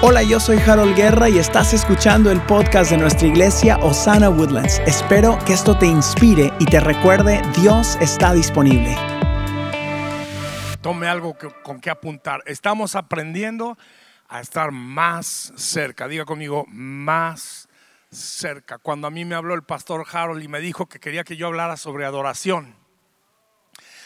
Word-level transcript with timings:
Hola, 0.00 0.22
yo 0.22 0.38
soy 0.38 0.58
Harold 0.58 0.94
Guerra 0.94 1.28
y 1.28 1.38
estás 1.38 1.74
escuchando 1.74 2.30
el 2.30 2.40
podcast 2.42 2.92
de 2.92 2.98
nuestra 2.98 3.26
iglesia 3.26 3.78
Osana 3.78 4.30
Woodlands. 4.30 4.78
Espero 4.86 5.36
que 5.44 5.54
esto 5.54 5.76
te 5.76 5.86
inspire 5.86 6.52
y 6.60 6.66
te 6.66 6.78
recuerde, 6.78 7.42
Dios 7.60 7.98
está 8.00 8.32
disponible. 8.32 8.96
Tome 10.80 11.08
algo 11.08 11.36
con 11.64 11.80
que 11.80 11.90
apuntar. 11.90 12.44
Estamos 12.46 12.94
aprendiendo 12.94 13.76
a 14.28 14.40
estar 14.40 14.70
más 14.70 15.52
cerca. 15.56 16.06
Diga 16.06 16.24
conmigo, 16.24 16.64
más 16.68 17.68
cerca. 18.08 18.78
Cuando 18.78 19.08
a 19.08 19.10
mí 19.10 19.24
me 19.24 19.34
habló 19.34 19.56
el 19.56 19.64
pastor 19.64 20.06
Harold 20.12 20.44
y 20.44 20.46
me 20.46 20.60
dijo 20.60 20.86
que 20.86 21.00
quería 21.00 21.24
que 21.24 21.36
yo 21.36 21.48
hablara 21.48 21.76
sobre 21.76 22.04
adoración, 22.04 22.76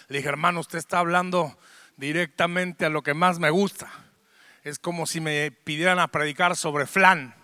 le 0.09 0.16
dije, 0.16 0.29
hermano, 0.30 0.61
usted 0.61 0.79
está 0.79 1.00
hablando 1.00 1.59
directamente 1.98 2.86
a 2.86 2.88
lo 2.88 3.02
que 3.02 3.12
más 3.12 3.38
me 3.38 3.50
gusta. 3.50 3.90
Es 4.65 4.79
como 4.79 5.07
si 5.07 5.21
me 5.21 5.51
pidieran 5.51 5.98
a 5.98 6.09
predicar 6.09 6.57
sobre 6.57 6.87
flan. 6.87 7.34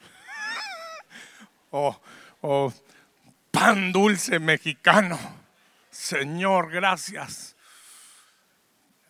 o, 1.70 2.00
o 2.42 2.72
pan 3.50 3.92
dulce 3.92 4.38
mexicano. 4.38 5.18
Señor, 5.90 6.70
gracias. 6.70 7.56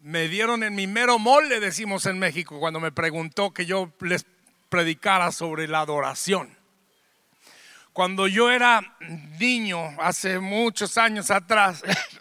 Me 0.01 0.29
dieron 0.29 0.63
en 0.63 0.75
mi 0.75 0.87
mero 0.87 1.19
mole, 1.19 1.61
decimos 1.61 2.07
en 2.07 2.19
México, 2.19 2.59
cuando 2.59 2.81
me 2.81 2.93
preguntó 2.93 3.53
que 3.53 3.67
yo 3.67 3.93
les 4.01 4.25
predicara 4.69 5.33
sobre 5.33 5.69
la 5.69 5.81
adoración. 5.81 6.57
Cuando 7.93 8.29
yo 8.29 8.51
era 8.51 8.97
niño, 9.39 9.79
hace 9.99 10.39
muchos 10.39 10.97
años 10.97 11.31
atrás, 11.31 11.83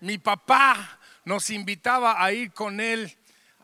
mi 0.00 0.18
papá 0.18 0.98
nos 1.24 1.50
invitaba 1.50 2.22
a 2.22 2.32
ir 2.32 2.52
con 2.52 2.80
él, 2.80 3.16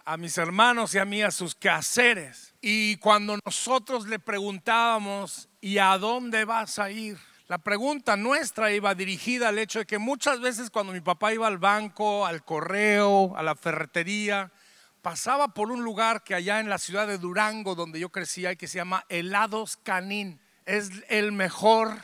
a 0.04 0.16
mis 0.16 0.38
hermanos 0.38 0.94
y 0.94 0.98
a 0.98 1.04
mí, 1.04 1.22
a 1.22 1.30
sus 1.30 1.54
quehaceres. 1.54 2.54
Y 2.60 2.96
cuando 2.96 3.38
nosotros 3.44 4.06
le 4.06 4.18
preguntábamos, 4.18 5.48
¿y 5.60 5.78
a 5.78 5.98
dónde 5.98 6.44
vas 6.44 6.78
a 6.78 6.90
ir? 6.90 7.18
La 7.48 7.58
pregunta 7.58 8.16
nuestra 8.16 8.72
iba 8.72 8.94
dirigida 8.94 9.48
al 9.48 9.58
hecho 9.58 9.78
de 9.80 9.86
que 9.86 9.98
muchas 9.98 10.40
veces 10.40 10.70
cuando 10.70 10.92
mi 10.92 11.00
papá 11.00 11.32
iba 11.32 11.46
al 11.46 11.58
banco, 11.58 12.26
al 12.26 12.44
correo, 12.44 13.36
a 13.36 13.42
la 13.42 13.54
ferretería, 13.54 14.50
pasaba 15.00 15.54
por 15.54 15.70
un 15.70 15.84
lugar 15.84 16.24
que 16.24 16.34
allá 16.34 16.58
en 16.58 16.68
la 16.68 16.78
ciudad 16.78 17.06
de 17.06 17.18
Durango, 17.18 17.76
donde 17.76 18.00
yo 18.00 18.10
crecí, 18.10 18.46
hay 18.46 18.56
que 18.56 18.66
se 18.66 18.78
llama 18.78 19.04
Helados 19.08 19.76
Canín. 19.76 20.40
Es 20.64 20.90
el 21.08 21.30
mejor 21.30 21.98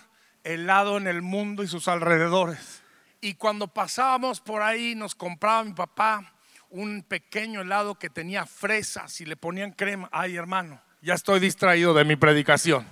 helado 0.45 0.97
en 0.97 1.09
el 1.09 1.23
mundo 1.23 1.65
y 1.65 1.69
sus 1.69 1.89
alrededores. 1.89 2.82
Y 3.25 3.35
cuando 3.35 3.69
pasábamos 3.69 4.41
por 4.41 4.63
ahí, 4.63 4.97
nos 4.97 5.15
compraba 5.15 5.63
mi 5.63 5.73
papá 5.73 6.35
un 6.71 7.05
pequeño 7.05 7.61
helado 7.61 7.95
que 7.95 8.11
tenía 8.11 8.47
fresas 8.47 9.21
y 9.21 9.25
le 9.25 9.37
ponían 9.37 9.71
crema. 9.71 10.09
Ay, 10.11 10.35
hermano, 10.35 10.83
ya 11.01 11.15
estoy 11.15 11.39
distraído 11.39 11.95
de 11.95 12.05
mi 12.05 12.17
predicación. 12.17 12.85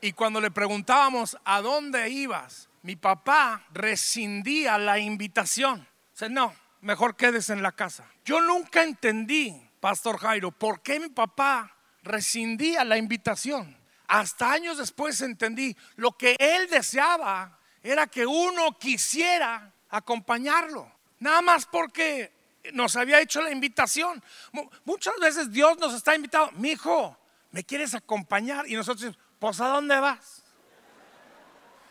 Y 0.00 0.14
cuando 0.14 0.40
le 0.40 0.50
preguntábamos 0.50 1.38
a 1.44 1.60
dónde 1.60 2.10
ibas, 2.10 2.68
mi 2.82 2.96
papá 2.96 3.64
rescindía 3.72 4.78
la 4.78 4.98
invitación. 4.98 5.86
Dice, 6.10 6.28
no, 6.28 6.52
mejor 6.80 7.14
quedes 7.14 7.50
en 7.50 7.62
la 7.62 7.70
casa. 7.70 8.10
Yo 8.24 8.40
nunca 8.40 8.82
entendí, 8.82 9.64
Pastor 9.78 10.18
Jairo, 10.18 10.50
por 10.50 10.82
qué 10.82 10.98
mi 10.98 11.08
papá 11.08 11.76
rescindía 12.02 12.82
la 12.82 12.98
invitación. 12.98 13.76
Hasta 14.08 14.50
años 14.50 14.76
después 14.76 15.20
entendí, 15.20 15.76
lo 15.94 16.18
que 16.18 16.34
él 16.40 16.68
deseaba 16.68 17.60
era 17.84 18.08
que 18.08 18.26
uno 18.26 18.76
quisiera 18.78 19.70
acompañarlo. 19.90 20.90
Nada 21.20 21.40
más 21.42 21.66
porque 21.66 22.32
nos 22.72 22.96
había 22.96 23.20
hecho 23.20 23.40
la 23.42 23.50
invitación. 23.50 24.20
Mu- 24.52 24.68
Muchas 24.84 25.14
veces 25.20 25.52
Dios 25.52 25.78
nos 25.78 25.94
está 25.94 26.16
invitando, 26.16 26.50
mi 26.52 26.70
hijo, 26.72 27.16
¿me 27.52 27.62
quieres 27.62 27.94
acompañar? 27.94 28.66
Y 28.66 28.74
nosotros 28.74 29.16
pues 29.38 29.60
¿a 29.60 29.68
dónde 29.68 30.00
vas? 30.00 30.40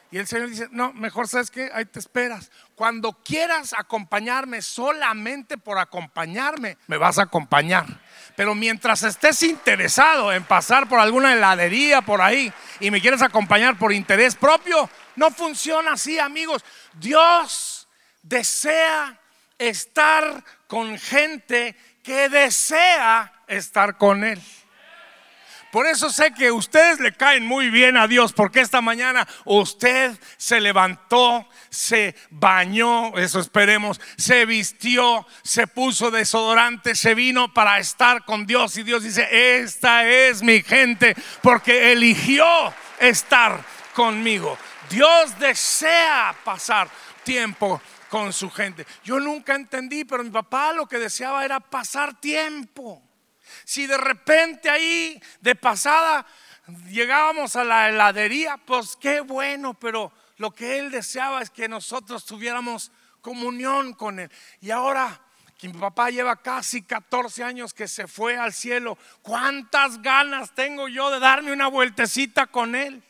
Y 0.09 0.17
el 0.19 0.27
Señor 0.27 0.49
dice, 0.49 0.67
no, 0.69 0.93
mejor 0.93 1.27
sabes 1.27 1.49
que 1.49 1.71
ahí 1.73 1.85
te 1.85 1.97
esperas. 1.97 2.51
Cuando 2.75 3.13
quieras 3.23 3.73
acompañarme 3.75 4.61
solamente 4.61 5.57
por 5.57 5.79
acompañarme, 5.79 6.77
me 6.85 6.97
vas 6.97 7.17
a 7.17 7.23
acompañar. 7.23 7.85
Pero 8.35 8.53
mientras 8.53 9.01
estés 9.01 9.41
interesado 9.41 10.31
en 10.31 10.43
pasar 10.43 10.87
por 10.87 10.99
alguna 10.99 11.33
heladería 11.33 12.01
por 12.01 12.21
ahí 12.21 12.53
y 12.79 12.91
me 12.91 13.01
quieres 13.01 13.23
acompañar 13.23 13.77
por 13.79 13.91
interés 13.91 14.35
propio, 14.35 14.87
no 15.15 15.31
funciona 15.31 15.93
así, 15.93 16.19
amigos. 16.19 16.63
Dios 16.93 17.87
desea 18.21 19.19
estar 19.57 20.43
con 20.67 20.97
gente 20.97 21.75
que 22.03 22.29
desea 22.29 23.31
estar 23.47 23.97
con 23.97 24.23
Él. 24.23 24.41
Por 25.73 25.87
eso 25.87 26.11
sé 26.11 26.31
que 26.35 26.51
ustedes 26.51 26.99
le 26.99 27.13
caen 27.13 27.47
muy 27.47 27.71
bien 27.71 27.97
a 27.97 28.07
Dios, 28.07 28.31
porque 28.31 28.61
esta 28.61 28.79
mañana 28.79 29.27
usted 29.43 30.15
se 30.37 30.61
levantó, 30.61 31.49
se 31.71 32.15
bañó, 32.29 33.17
eso 33.17 33.39
esperemos, 33.39 33.99
se 34.15 34.45
vistió, 34.45 35.25
se 35.41 35.65
puso 35.65 36.11
desodorante, 36.11 36.93
se 36.93 37.15
vino 37.15 37.55
para 37.55 37.79
estar 37.79 38.23
con 38.23 38.45
Dios. 38.45 38.77
Y 38.77 38.83
Dios 38.83 39.01
dice, 39.01 39.27
esta 39.31 40.07
es 40.07 40.43
mi 40.43 40.61
gente, 40.61 41.15
porque 41.41 41.91
eligió 41.91 42.45
estar 42.99 43.59
conmigo. 43.95 44.55
Dios 44.93 45.39
desea 45.39 46.35
pasar 46.43 46.87
tiempo 47.23 47.81
con 48.09 48.31
su 48.31 48.51
gente. 48.51 48.85
Yo 49.03 49.19
nunca 49.19 49.55
entendí, 49.55 50.05
pero 50.05 50.23
mi 50.23 50.29
papá 50.29 50.71
lo 50.71 50.85
que 50.85 50.99
deseaba 50.99 51.43
era 51.43 51.59
pasar 51.59 52.21
tiempo. 52.21 53.01
Si 53.65 53.87
de 53.87 53.97
repente 53.97 54.69
ahí 54.69 55.19
de 55.41 55.55
pasada 55.55 56.27
llegábamos 56.89 57.55
a 57.55 57.63
la 57.63 57.89
heladería, 57.89 58.57
pues 58.57 58.95
qué 58.95 59.21
bueno, 59.21 59.73
pero 59.73 60.11
lo 60.37 60.51
que 60.51 60.77
él 60.77 60.91
deseaba 60.91 61.41
es 61.41 61.49
que 61.49 61.67
nosotros 61.67 62.23
tuviéramos 62.23 62.91
comunión 63.19 63.93
con 63.93 64.19
él. 64.19 64.31
Y 64.61 64.69
ahora 64.69 65.19
que 65.57 65.69
mi 65.69 65.79
papá 65.79 66.11
lleva 66.11 66.35
casi 66.35 66.83
14 66.83 67.43
años 67.43 67.73
que 67.73 67.87
se 67.87 68.05
fue 68.05 68.37
al 68.37 68.53
cielo, 68.53 68.99
¿cuántas 69.23 70.03
ganas 70.03 70.53
tengo 70.53 70.87
yo 70.87 71.09
de 71.09 71.19
darme 71.19 71.51
una 71.51 71.67
vueltecita 71.67 72.45
con 72.45 72.75
él? 72.75 73.03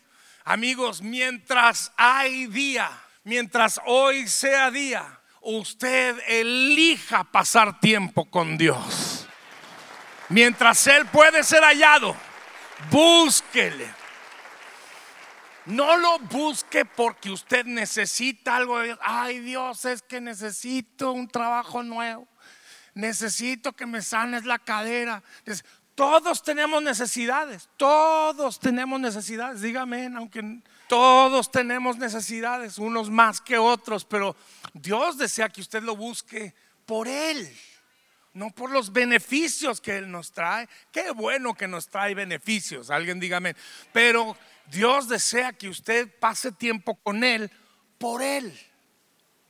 Amigos, 0.45 1.01
mientras 1.01 1.91
hay 1.95 2.47
día, 2.47 2.89
mientras 3.23 3.79
hoy 3.85 4.27
sea 4.27 4.71
día, 4.71 5.19
usted 5.41 6.19
elija 6.27 7.23
pasar 7.23 7.79
tiempo 7.79 8.29
con 8.29 8.57
Dios. 8.57 9.27
Mientras 10.29 10.85
Él 10.87 11.05
puede 11.05 11.43
ser 11.43 11.63
hallado, 11.63 12.15
búsquele. 12.89 13.87
No 15.65 15.95
lo 15.95 16.19
busque 16.19 16.83
porque 16.83 17.31
usted 17.31 17.65
necesita 17.65 18.57
algo 18.57 18.79
de 18.79 18.87
Dios. 18.87 18.99
Ay 19.01 19.39
Dios, 19.39 19.85
es 19.85 20.01
que 20.01 20.19
necesito 20.19 21.13
un 21.13 21.29
trabajo 21.29 21.83
nuevo. 21.83 22.27
Necesito 22.93 23.73
que 23.73 23.85
me 23.85 24.01
sanes 24.01 24.43
la 24.43 24.59
cadera. 24.59 25.23
Todos 25.95 26.41
tenemos 26.41 26.81
necesidades. 26.81 27.69
Todos 27.77 28.59
tenemos 28.59 28.99
necesidades. 28.99 29.61
Dígame, 29.61 30.11
aunque 30.15 30.59
todos 30.87 31.51
tenemos 31.51 31.97
necesidades, 31.97 32.77
unos 32.77 33.09
más 33.09 33.39
que 33.41 33.57
otros, 33.57 34.03
pero 34.05 34.35
Dios 34.73 35.17
desea 35.17 35.49
que 35.49 35.61
usted 35.61 35.83
lo 35.83 35.95
busque 35.95 36.53
por 36.85 37.07
Él 37.07 37.49
no 38.35 38.49
por 38.49 38.71
los 38.71 38.91
beneficios 38.91 39.79
que 39.79 39.95
Él 39.95 40.09
nos 40.09 40.31
trae. 40.31 40.67
Qué 40.91 41.11
bueno 41.11 41.53
que 41.53 41.67
nos 41.67 41.87
trae 41.87 42.15
beneficios, 42.15 42.89
alguien 42.89 43.19
dígame. 43.19 43.55
Pero 43.91 44.35
Dios 44.71 45.07
desea 45.07 45.53
que 45.53 45.69
usted 45.69 46.09
pase 46.19 46.51
tiempo 46.51 46.95
con 46.95 47.23
Él 47.23 47.51
por 47.99 48.23
Él. 48.23 48.51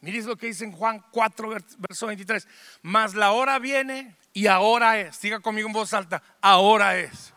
Mire 0.02 0.22
lo 0.24 0.36
que 0.36 0.48
dice 0.48 0.66
en 0.66 0.73
Juan 0.73 1.02
4, 1.12 1.53
vers- 1.53 1.76
verso 1.78 2.08
23. 2.08 2.46
Mas 2.82 3.14
la 3.16 3.32
hora 3.32 3.58
viene 3.58 4.17
y 4.34 4.47
ahora 4.47 5.00
es. 5.00 5.22
Diga 5.22 5.40
conmigo 5.40 5.68
en 5.68 5.74
voz 5.74 5.94
alta, 5.94 6.22
ahora 6.41 6.97
es. 6.97 7.34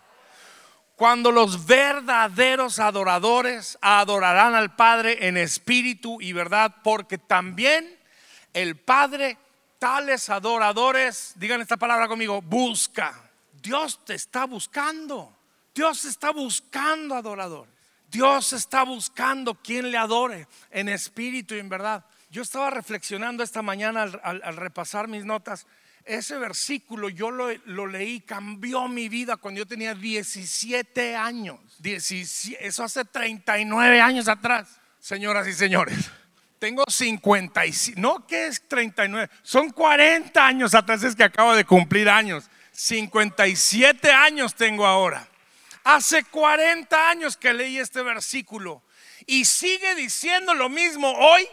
Cuando 0.96 1.30
los 1.30 1.66
verdaderos 1.66 2.78
adoradores 2.78 3.76
adorarán 3.82 4.54
al 4.54 4.74
Padre 4.74 5.28
en 5.28 5.36
espíritu 5.36 6.20
y 6.22 6.32
verdad, 6.32 6.76
porque 6.82 7.18
también 7.18 7.98
el 8.54 8.76
Padre 8.76 9.36
tales 9.78 10.30
adoradores, 10.30 11.34
digan 11.36 11.60
esta 11.60 11.76
palabra 11.76 12.08
conmigo, 12.08 12.40
busca. 12.40 13.30
Dios 13.62 14.02
te 14.06 14.14
está 14.14 14.46
buscando. 14.46 15.36
Dios 15.74 16.06
está 16.06 16.30
buscando 16.30 17.14
adoradores. 17.14 17.74
Dios 18.08 18.54
está 18.54 18.84
buscando 18.84 19.54
quien 19.56 19.90
le 19.90 19.98
adore 19.98 20.48
en 20.70 20.88
espíritu 20.88 21.54
y 21.54 21.58
en 21.58 21.68
verdad. 21.68 22.06
Yo 22.30 22.40
estaba 22.40 22.70
reflexionando 22.70 23.42
esta 23.42 23.60
mañana 23.60 24.04
al 24.22 24.56
repasar 24.56 25.08
mis 25.08 25.26
notas. 25.26 25.66
Ese 26.06 26.38
versículo 26.38 27.08
yo 27.08 27.32
lo, 27.32 27.48
lo 27.64 27.88
leí, 27.88 28.20
cambió 28.20 28.86
mi 28.86 29.08
vida 29.08 29.36
cuando 29.36 29.58
yo 29.58 29.66
tenía 29.66 29.92
17 29.92 31.16
años. 31.16 31.58
17 31.80 32.64
eso 32.64 32.84
hace 32.84 33.04
39 33.04 34.00
años 34.00 34.28
atrás, 34.28 34.80
señoras 35.00 35.48
y 35.48 35.52
señores. 35.52 35.98
Tengo 36.60 36.84
55, 36.88 38.00
no 38.00 38.24
que 38.24 38.46
es 38.46 38.66
39, 38.68 39.28
son 39.42 39.70
40 39.70 40.46
años 40.46 40.74
atrás, 40.74 41.02
es 41.02 41.16
que 41.16 41.24
acabo 41.24 41.54
de 41.56 41.64
cumplir 41.64 42.08
años. 42.08 42.48
57 42.70 44.12
años 44.12 44.54
tengo 44.54 44.86
ahora. 44.86 45.26
Hace 45.82 46.22
40 46.22 47.10
años 47.10 47.36
que 47.36 47.52
leí 47.52 47.78
este 47.78 48.02
versículo 48.02 48.82
y 49.26 49.44
sigue 49.44 49.96
diciendo 49.96 50.54
lo 50.54 50.68
mismo 50.68 51.10
hoy 51.10 51.48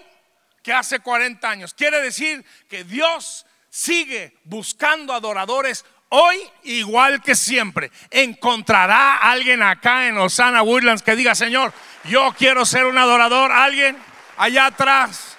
que 0.61 0.73
hace 0.73 0.99
40 0.99 1.49
años. 1.49 1.73
Quiere 1.73 1.99
decir 2.01 2.45
que 2.69 2.83
Dios 2.83 3.45
sigue 3.73 4.37
buscando 4.43 5.13
adoradores 5.13 5.83
hoy 6.09 6.37
igual 6.61 7.23
que 7.23 7.33
siempre. 7.33 7.91
Encontrará 8.11 9.17
alguien 9.17 9.63
acá 9.63 10.07
en 10.07 10.15
Osana 10.19 10.61
Woodlands 10.61 11.01
que 11.01 11.15
diga, 11.15 11.33
Señor, 11.33 11.73
yo 12.03 12.35
quiero 12.37 12.67
ser 12.67 12.85
un 12.85 12.99
adorador. 12.99 13.51
Alguien 13.51 13.97
allá 14.37 14.67
atrás, 14.67 15.35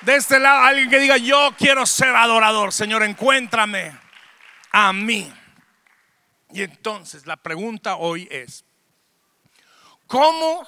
de 0.00 0.16
este 0.16 0.40
lado, 0.40 0.60
alguien 0.60 0.88
que 0.88 0.98
diga, 0.98 1.18
yo 1.18 1.54
quiero 1.58 1.84
ser 1.84 2.16
adorador. 2.16 2.72
Señor, 2.72 3.02
encuéntrame 3.02 3.94
a 4.72 4.90
mí. 4.94 5.30
Y 6.52 6.62
entonces 6.62 7.26
la 7.26 7.36
pregunta 7.36 7.96
hoy 7.96 8.26
es, 8.30 8.64
¿cómo 10.06 10.66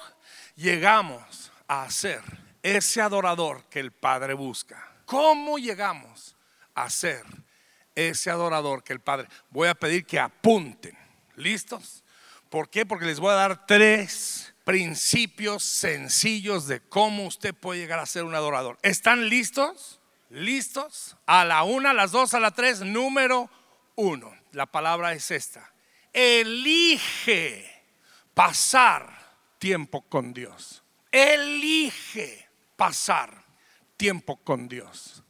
llegamos 0.55 1.51
a 1.67 1.89
ser 1.89 2.21
ese 2.61 3.01
adorador 3.01 3.63
que 3.71 3.79
el 3.79 3.91
Padre 3.91 4.35
busca? 4.35 4.87
¿Cómo 5.05 5.57
llegamos 5.57 6.36
a 6.83 6.89
ser 6.89 7.23
ese 7.95 8.29
adorador 8.29 8.83
que 8.83 8.93
el 8.93 8.99
Padre? 8.99 9.27
Voy 9.49 9.67
a 9.67 9.75
pedir 9.75 10.05
que 10.05 10.19
apunten. 10.19 10.97
¿Listos? 11.35 12.03
¿Por 12.49 12.69
qué? 12.69 12.85
Porque 12.85 13.05
les 13.05 13.19
voy 13.19 13.31
a 13.31 13.35
dar 13.35 13.65
tres 13.65 14.53
principios 14.63 15.63
sencillos 15.63 16.67
de 16.67 16.81
cómo 16.81 17.25
usted 17.25 17.53
puede 17.53 17.79
llegar 17.79 17.99
a 17.99 18.05
ser 18.05 18.23
un 18.23 18.35
adorador. 18.35 18.77
¿Están 18.81 19.29
listos? 19.29 19.99
¿Listos? 20.29 21.17
A 21.25 21.45
la 21.45 21.63
una, 21.63 21.91
a 21.91 21.93
las 21.93 22.11
dos, 22.11 22.33
a 22.33 22.39
la 22.39 22.51
tres, 22.51 22.81
número 22.81 23.49
uno. 23.95 24.33
La 24.51 24.65
palabra 24.65 25.13
es 25.13 25.31
esta 25.31 25.73
elige 26.17 27.63
pasar 28.33 29.07
tiempo 29.59 30.01
con 30.01 30.33
Dios. 30.33 30.83
Elige 31.11 32.49
pasar 32.75 33.45
tiempo 33.95 34.37
con 34.37 34.67
Dios. 34.67 35.23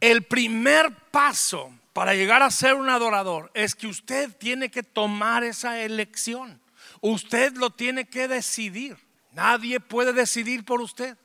El 0.00 0.22
primer 0.22 0.94
paso 1.10 1.72
para 1.92 2.14
llegar 2.14 2.42
a 2.42 2.50
ser 2.50 2.74
un 2.74 2.88
adorador 2.88 3.50
es 3.54 3.74
que 3.74 3.86
usted 3.86 4.34
tiene 4.38 4.70
que 4.70 4.82
tomar 4.82 5.44
esa 5.44 5.80
elección. 5.80 6.60
Usted 7.00 7.54
lo 7.56 7.70
tiene 7.70 8.06
que 8.08 8.26
decidir. 8.26 8.96
Nadie 9.32 9.80
puede 9.80 10.12
decidir 10.12 10.64
por 10.64 10.80
usted. 10.80 11.16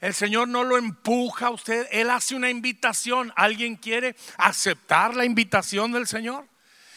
El 0.00 0.14
Señor 0.14 0.48
no 0.48 0.62
lo 0.62 0.76
empuja 0.76 1.46
a 1.46 1.50
usted. 1.50 1.88
Él 1.90 2.10
hace 2.10 2.34
una 2.34 2.50
invitación. 2.50 3.32
¿Alguien 3.34 3.76
quiere 3.76 4.14
aceptar 4.36 5.16
la 5.16 5.24
invitación 5.24 5.92
del 5.92 6.06
Señor? 6.06 6.46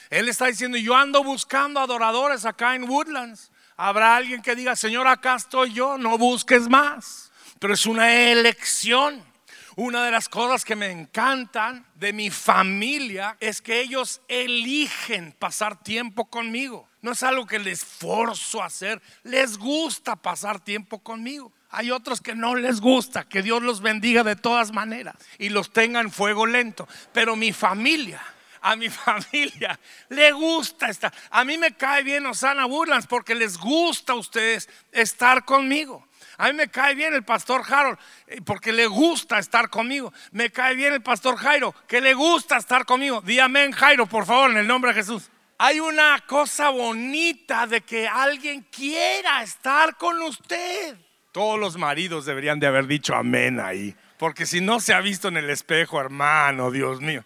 Él 0.09 0.27
está 0.27 0.47
diciendo, 0.47 0.77
yo 0.77 0.95
ando 0.95 1.23
buscando 1.23 1.79
adoradores 1.79 2.45
acá 2.45 2.75
en 2.75 2.89
Woodlands. 2.89 3.51
Habrá 3.77 4.17
alguien 4.17 4.41
que 4.41 4.55
diga, 4.55 4.75
Señor, 4.75 5.07
acá 5.07 5.35
estoy 5.35 5.73
yo, 5.73 5.97
no 5.97 6.17
busques 6.17 6.67
más. 6.67 7.31
Pero 7.59 7.73
es 7.73 7.85
una 7.85 8.13
elección. 8.31 9.30
Una 9.75 10.06
de 10.06 10.12
las 10.12 10.27
cosas 10.27 10.65
que 10.65 10.75
me 10.75 10.91
encantan 10.91 11.85
de 11.95 12.13
mi 12.13 12.29
familia 12.29 13.38
es 13.39 13.62
que 13.62 13.81
ellos 13.81 14.21
eligen 14.27 15.31
pasar 15.31 15.81
tiempo 15.81 16.25
conmigo. 16.25 16.89
No 17.01 17.13
es 17.13 17.23
algo 17.23 17.47
que 17.47 17.59
les 17.59 17.83
forzo 17.83 18.62
a 18.62 18.65
hacer, 18.65 19.01
les 19.23 19.57
gusta 19.57 20.15
pasar 20.15 20.59
tiempo 20.59 21.00
conmigo. 21.00 21.51
Hay 21.69 21.89
otros 21.89 22.19
que 22.19 22.35
no 22.35 22.56
les 22.56 22.81
gusta, 22.81 23.27
que 23.27 23.41
Dios 23.41 23.63
los 23.63 23.81
bendiga 23.81 24.23
de 24.23 24.35
todas 24.35 24.73
maneras 24.73 25.15
y 25.39 25.50
los 25.50 25.71
tenga 25.71 26.01
en 26.01 26.12
fuego 26.12 26.45
lento. 26.45 26.88
Pero 27.13 27.35
mi 27.35 27.53
familia 27.53 28.21
a 28.62 28.75
mi 28.75 28.89
familia 28.89 29.79
le 30.09 30.31
gusta 30.31 30.89
estar. 30.89 31.13
A 31.29 31.44
mí 31.44 31.57
me 31.57 31.74
cae 31.75 32.03
bien 32.03 32.25
Osana 32.25 32.65
Woodlands 32.65 33.07
porque 33.07 33.35
les 33.35 33.57
gusta 33.57 34.13
a 34.13 34.17
ustedes 34.17 34.69
estar 34.91 35.45
conmigo. 35.45 36.07
A 36.41 36.47
mí 36.47 36.53
me 36.53 36.69
cae 36.69 36.95
bien 36.95 37.13
el 37.13 37.21
pastor 37.21 37.61
Harold 37.69 37.99
eh, 38.25 38.41
porque 38.43 38.71
le 38.71 38.88
gusta 38.88 39.38
estar 39.38 39.69
conmigo. 39.69 40.11
Me 40.31 40.49
cae 40.49 40.73
bien 40.73 40.91
el 40.91 41.03
pastor 41.03 41.38
Jairo 41.38 41.71
que 41.88 42.01
le 42.01 42.15
gusta 42.15 42.57
estar 42.57 42.83
conmigo. 42.83 43.21
Di 43.21 43.38
amén, 43.38 43.71
Jairo, 43.71 44.07
por 44.07 44.25
favor, 44.25 44.49
en 44.49 44.57
el 44.57 44.65
nombre 44.65 44.91
de 44.91 44.95
Jesús. 44.95 45.29
Hay 45.59 45.79
una 45.79 46.17
cosa 46.25 46.69
bonita 46.69 47.67
de 47.67 47.81
que 47.81 48.07
alguien 48.07 48.65
quiera 48.71 49.43
estar 49.43 49.97
con 49.97 50.19
usted. 50.23 50.97
Todos 51.31 51.59
los 51.59 51.77
maridos 51.77 52.25
deberían 52.25 52.59
de 52.59 52.65
haber 52.65 52.88
dicho 52.88 53.13
amén 53.13 53.59
ahí. 53.59 53.95
Porque 54.17 54.47
si 54.47 54.61
no 54.61 54.79
se 54.79 54.95
ha 54.95 54.99
visto 54.99 55.27
en 55.27 55.38
el 55.38 55.47
espejo, 55.47 56.01
hermano, 56.01 56.71
Dios 56.71 57.01
mío 57.01 57.23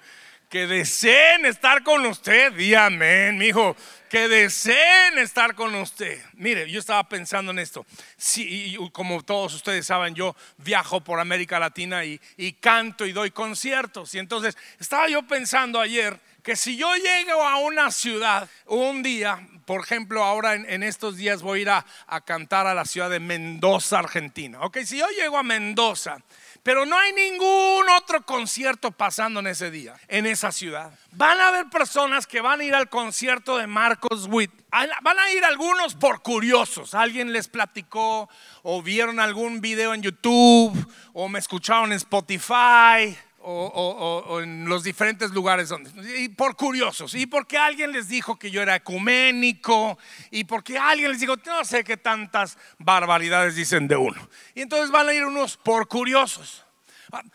que 0.50 0.68
deseen 0.68 1.46
estar 1.46 1.84
con 1.84 2.06
usted. 2.06 2.54
Di 2.54 2.74
amén, 2.76 3.38
mi 3.38 3.48
hijo. 3.48 3.76
Que 4.16 4.30
deseen 4.30 5.18
estar 5.18 5.56
con 5.56 5.76
usted. 5.76 6.24
Mire, 6.36 6.72
yo 6.72 6.80
estaba 6.80 7.04
pensando 7.10 7.52
en 7.52 7.60
esto. 7.60 7.86
Sí, 8.16 8.78
como 8.94 9.22
todos 9.26 9.54
ustedes 9.56 9.86
saben, 9.86 10.16
yo 10.16 10.38
viajo 10.56 11.02
por 11.02 11.20
América 11.20 11.60
Latina 11.60 12.06
y, 12.06 12.18
canto 12.62 13.06
y 13.06 13.12
doy 13.12 13.32
conciertos. 13.32 14.16
Y 14.16 14.20
entonces 14.20 14.58
estaba 14.80 15.10
yo 15.10 15.24
pensando 15.24 15.82
ayer 15.82 16.18
que 16.44 16.56
si 16.56 16.78
yo 16.78 16.96
llego 16.96 17.44
a 17.44 17.58
una 17.58 17.92
ciudad 17.92 18.50
un 18.68 19.04
día, 19.04 19.46
por 19.66 19.82
ejemplo, 19.82 20.24
ahora 20.24 20.54
en, 20.54 20.82
estos 20.82 21.18
días 21.18 21.42
voy 21.42 21.60
a 21.60 21.62
ir 21.64 21.70
a, 21.72 21.86
a, 22.08 22.22
cantar 22.22 22.68
a 22.68 22.74
la 22.74 22.86
ciudad 22.86 23.10
de 23.10 23.20
Mendoza, 23.20 24.00
Argentina. 24.00 24.62
Ok, 24.62 24.78
si 24.86 24.98
yo 24.98 25.10
llego 25.10 25.38
a 25.38 25.44
Mendoza 25.44 26.20
pero 26.66 26.84
no 26.84 26.98
hay 26.98 27.14
ningún 27.14 27.88
otro 27.96 28.26
concierto 28.26 28.90
pasando 28.90 29.40
en 29.40 29.46
ese 29.46 29.70
día, 29.70 29.94
en 30.08 30.26
esa 30.26 30.52
ciudad. 30.52 30.98
Van 31.12 31.40
a 31.40 31.50
haber 31.50 31.70
personas 31.70 32.26
que 32.26 32.42
van 32.42 32.60
a 32.60 32.64
ir 32.64 32.74
al 32.74 32.90
concierto 32.90 33.58
de 33.58 33.68
Marcos 33.68 34.26
Witt. 34.28 34.52
Van 34.72 35.20
a 35.20 35.32
ir 35.32 35.46
algunos 35.46 35.94
por 35.94 36.24
curiosos. 36.24 36.96
Alguien 36.96 37.32
les 37.32 37.50
platicó 37.50 38.28
o 38.64 38.82
vieron 38.82 39.20
algún 39.20 39.62
video 39.62 39.94
en 39.94 40.02
YouTube 40.02 40.92
o 41.14 41.30
me 41.30 41.38
escucharon 41.38 41.92
en 41.92 41.98
Spotify. 41.98 43.16
O, 43.48 44.42
en 44.42 44.68
los 44.68 44.84
diferentes 44.84 45.30
lugares 45.32 45.70
donde, 45.70 45.92
y 46.20 46.30
por 46.30 46.56
curiosos, 46.56 47.14
y 47.14 47.28
porque 47.28 47.60
alguien 47.60 47.92
les 47.92 48.08
dijo 48.08 48.40
que 48.40 48.50
yo 48.50 48.62
era 48.62 48.76
ecuménico, 48.76 50.00
y 50.32 50.46
porque 50.46 50.80
alguien 50.80 51.12
les 51.12 51.20
dijo, 51.20 51.36
no 51.46 51.64
sé 51.64 51.84
qué 51.84 51.96
tantas 51.96 52.58
barbaridades 52.80 53.56
dicen 53.56 53.88
de 53.88 53.98
uno. 53.98 54.30
Y 54.56 54.62
entonces 54.62 54.90
van 54.90 55.10
a 55.10 55.14
ir 55.14 55.26
unos 55.26 55.58
por 55.58 55.88
curiosos. 55.88 56.66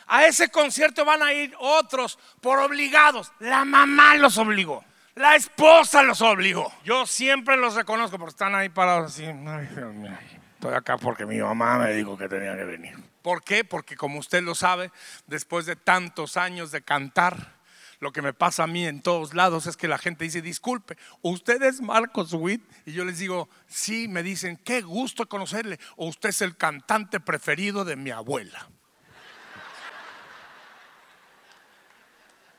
A 0.08 0.26
ese 0.26 0.48
concierto 0.50 1.04
van 1.04 1.22
a 1.22 1.32
ir 1.32 1.54
otros 1.58 2.18
por 2.40 2.58
obligados. 2.58 3.32
La 3.38 3.64
mamá 3.64 4.16
los 4.16 4.36
obligó. 4.36 4.84
La 5.14 5.36
esposa 5.36 6.02
los 6.02 6.20
obligó. 6.22 6.72
Yo 6.84 7.06
siempre 7.06 7.56
los 7.56 7.74
reconozco 7.74 8.18
porque 8.18 8.30
están 8.30 8.54
ahí 8.54 8.68
parados 8.68 9.12
así. 9.12 9.24
Estoy 9.24 10.74
acá 10.74 10.98
porque 10.98 11.24
mi 11.24 11.38
mamá 11.38 11.78
me 11.78 11.92
dijo 11.94 12.16
que 12.16 12.28
tenía 12.28 12.56
que 12.56 12.64
venir. 12.64 13.09
¿Por 13.22 13.42
qué? 13.42 13.64
Porque 13.64 13.96
como 13.96 14.18
usted 14.18 14.42
lo 14.42 14.54
sabe, 14.54 14.90
después 15.26 15.66
de 15.66 15.76
tantos 15.76 16.36
años 16.36 16.70
de 16.70 16.82
cantar, 16.82 17.58
lo 18.00 18.12
que 18.12 18.22
me 18.22 18.32
pasa 18.32 18.62
a 18.62 18.66
mí 18.66 18.86
en 18.86 19.02
todos 19.02 19.34
lados 19.34 19.66
es 19.66 19.76
que 19.76 19.88
la 19.88 19.98
gente 19.98 20.24
dice, 20.24 20.40
disculpe, 20.40 20.96
¿usted 21.20 21.62
es 21.62 21.80
Marcos 21.80 22.32
Witt? 22.32 22.62
Y 22.86 22.92
yo 22.92 23.04
les 23.04 23.18
digo, 23.18 23.48
sí, 23.66 24.08
me 24.08 24.22
dicen, 24.22 24.56
qué 24.56 24.80
gusto 24.80 25.28
conocerle. 25.28 25.78
O 25.96 26.06
usted 26.06 26.30
es 26.30 26.40
el 26.40 26.56
cantante 26.56 27.20
preferido 27.20 27.84
de 27.84 27.96
mi 27.96 28.10
abuela. 28.10 28.68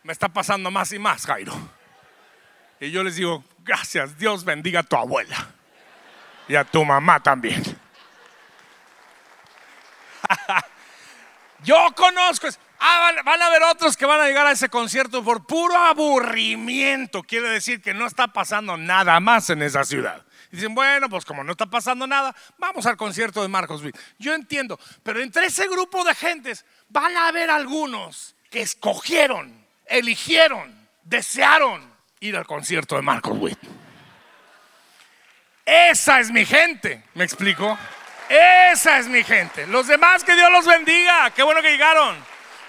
me 0.03 0.13
está 0.13 0.29
pasando 0.29 0.71
más 0.71 0.91
y 0.93 0.99
más, 0.99 1.25
Jairo. 1.25 1.53
Y 2.79 2.91
yo 2.91 3.03
les 3.03 3.15
digo, 3.15 3.43
gracias, 3.59 4.17
Dios 4.17 4.43
bendiga 4.43 4.79
a 4.79 4.83
tu 4.83 4.95
abuela 4.95 5.49
y 6.47 6.55
a 6.55 6.63
tu 6.63 6.83
mamá 6.83 7.21
también. 7.21 7.61
Yo 11.63 11.87
conozco, 11.95 12.47
ah, 12.79 13.11
van, 13.23 13.41
a 13.41 13.45
haber 13.47 13.63
otros 13.63 13.95
que 13.97 14.05
van 14.05 14.21
a 14.21 14.27
llegar 14.27 14.47
a 14.47 14.51
ese 14.51 14.69
concierto 14.69 15.23
por 15.23 15.45
puro 15.45 15.77
aburrimiento. 15.77 17.23
Quiere 17.23 17.49
decir 17.49 17.81
que 17.81 17.93
no 17.93 18.07
está 18.07 18.27
pasando 18.27 18.77
nada 18.77 19.19
más 19.19 19.49
en 19.49 19.61
esa 19.61 19.83
ciudad. 19.83 20.25
dicen, 20.51 20.73
bueno, 20.75 21.09
pues 21.09 21.25
como 21.25 21.43
no 21.43 21.51
está 21.51 21.65
pasando 21.65 22.07
nada, 22.07 22.35
vamos 22.57 22.85
al 22.85 22.97
concierto 22.97 23.41
de 23.41 23.47
Marcos 23.47 23.83
Witt. 23.83 23.97
Yo 24.19 24.33
entiendo, 24.33 24.79
pero 25.03 25.21
entre 25.21 25.45
ese 25.45 25.67
grupo 25.67 26.03
de 26.03 26.15
gentes 26.15 26.65
van 26.89 27.15
a 27.15 27.27
haber 27.27 27.49
algunos 27.49 28.35
que 28.49 28.61
escogieron 28.61 29.61
eligieron, 29.91 30.73
desearon 31.03 31.91
ir 32.19 32.35
al 32.35 32.45
concierto 32.45 32.95
de 32.95 33.01
Marcos 33.01 33.37
Witt. 33.37 33.59
Esa 35.65 36.19
es 36.19 36.31
mi 36.31 36.45
gente, 36.45 37.03
¿me 37.13 37.23
explico? 37.23 37.77
Esa 38.31 38.99
es 38.99 39.07
mi 39.07 39.23
gente. 39.23 39.67
Los 39.67 39.87
demás 39.87 40.23
que 40.23 40.35
Dios 40.35 40.51
los 40.51 40.65
bendiga, 40.65 41.31
qué 41.31 41.43
bueno 41.43 41.61
que 41.61 41.71
llegaron. 41.71 42.15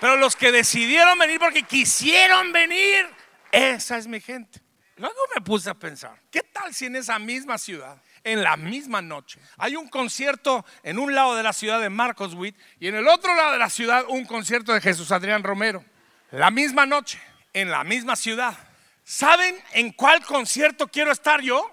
Pero 0.01 0.17
los 0.17 0.35
que 0.35 0.51
decidieron 0.51 1.19
venir 1.19 1.39
porque 1.39 1.63
quisieron 1.63 2.53
venir, 2.53 3.09
esa 3.53 3.97
es 3.97 4.07
mi 4.07 4.21
gente. 4.21 4.61
Luego 4.97 5.15
me 5.35 5.41
puse 5.41 5.71
a 5.71 5.75
pensar, 5.75 6.17
¿qué 6.31 6.43
tal 6.43 6.75
si 6.75 6.87
en 6.87 6.97
esa 6.97 7.19
misma 7.19 7.59
ciudad 7.59 7.97
en 8.25 8.43
la 8.43 8.57
misma 8.57 9.03
noche. 9.03 9.41
Hay 9.59 9.77
un 9.77 9.89
concierto 9.89 10.65
en 10.83 10.99
un 10.99 11.15
lado 11.15 11.35
de 11.35 11.43
la 11.43 11.53
ciudad 11.53 11.81
de 11.81 11.91
Marcos 11.91 12.35
Witt 12.35 12.57
y 12.79 12.89
en 12.89 12.95
el 12.95 13.09
otro 13.09 13.35
lado 13.35 13.53
de 13.53 13.59
la 13.59 13.71
ciudad 13.71 14.05
un 14.09 14.25
concierto 14.25 14.73
de 14.73 14.81
Jesús 14.81 15.11
Adrián 15.13 15.43
Romero. 15.43 15.85
La 16.31 16.51
misma 16.51 16.87
noche, 16.87 17.21
en 17.53 17.71
la 17.71 17.85
misma 17.85 18.17
ciudad. 18.17 18.57
¿Saben 19.05 19.57
en 19.73 19.93
cuál 19.93 20.25
concierto 20.25 20.89
quiero 20.89 21.13
estar 21.13 21.41
yo? 21.41 21.71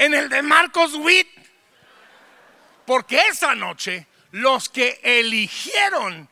En 0.00 0.14
el 0.14 0.30
de 0.30 0.40
Marcos 0.40 0.94
Witt. 0.94 1.28
Porque 2.86 3.20
esa 3.30 3.54
noche 3.54 4.06
los 4.30 4.70
que 4.70 4.98
eligieron 5.02 6.26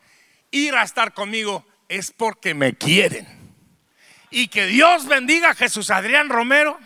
ir 0.49 0.73
a 0.73 0.81
estar 0.81 1.13
conmigo 1.13 1.63
es 1.87 2.11
porque 2.11 2.55
me 2.55 2.73
quieren. 2.73 3.27
Y 4.31 4.47
que 4.47 4.65
Dios 4.65 5.05
bendiga 5.05 5.51
a 5.51 5.53
Jesús 5.55 5.91
Adrián 5.91 6.29
Romero 6.29 6.79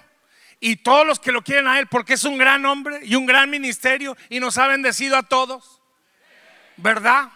y 0.60 0.76
todos 0.76 1.08
los 1.08 1.22
que 1.22 1.32
lo 1.32 1.42
quieren 1.42 1.70
a 1.70 1.80
él, 1.80 1.88
porque 1.88 2.16
es 2.16 2.26
un 2.26 2.38
gran 2.38 2.66
hombre 2.66 3.00
y 3.04 3.16
un 3.16 3.26
gran 3.26 3.50
ministerio 3.50 4.18
y 4.30 4.42
nos 4.42 4.58
ha 4.58 4.68
bendecido 4.68 5.16
a 5.16 5.24
todos. 5.24 5.82
¿Verdad? 6.76 7.30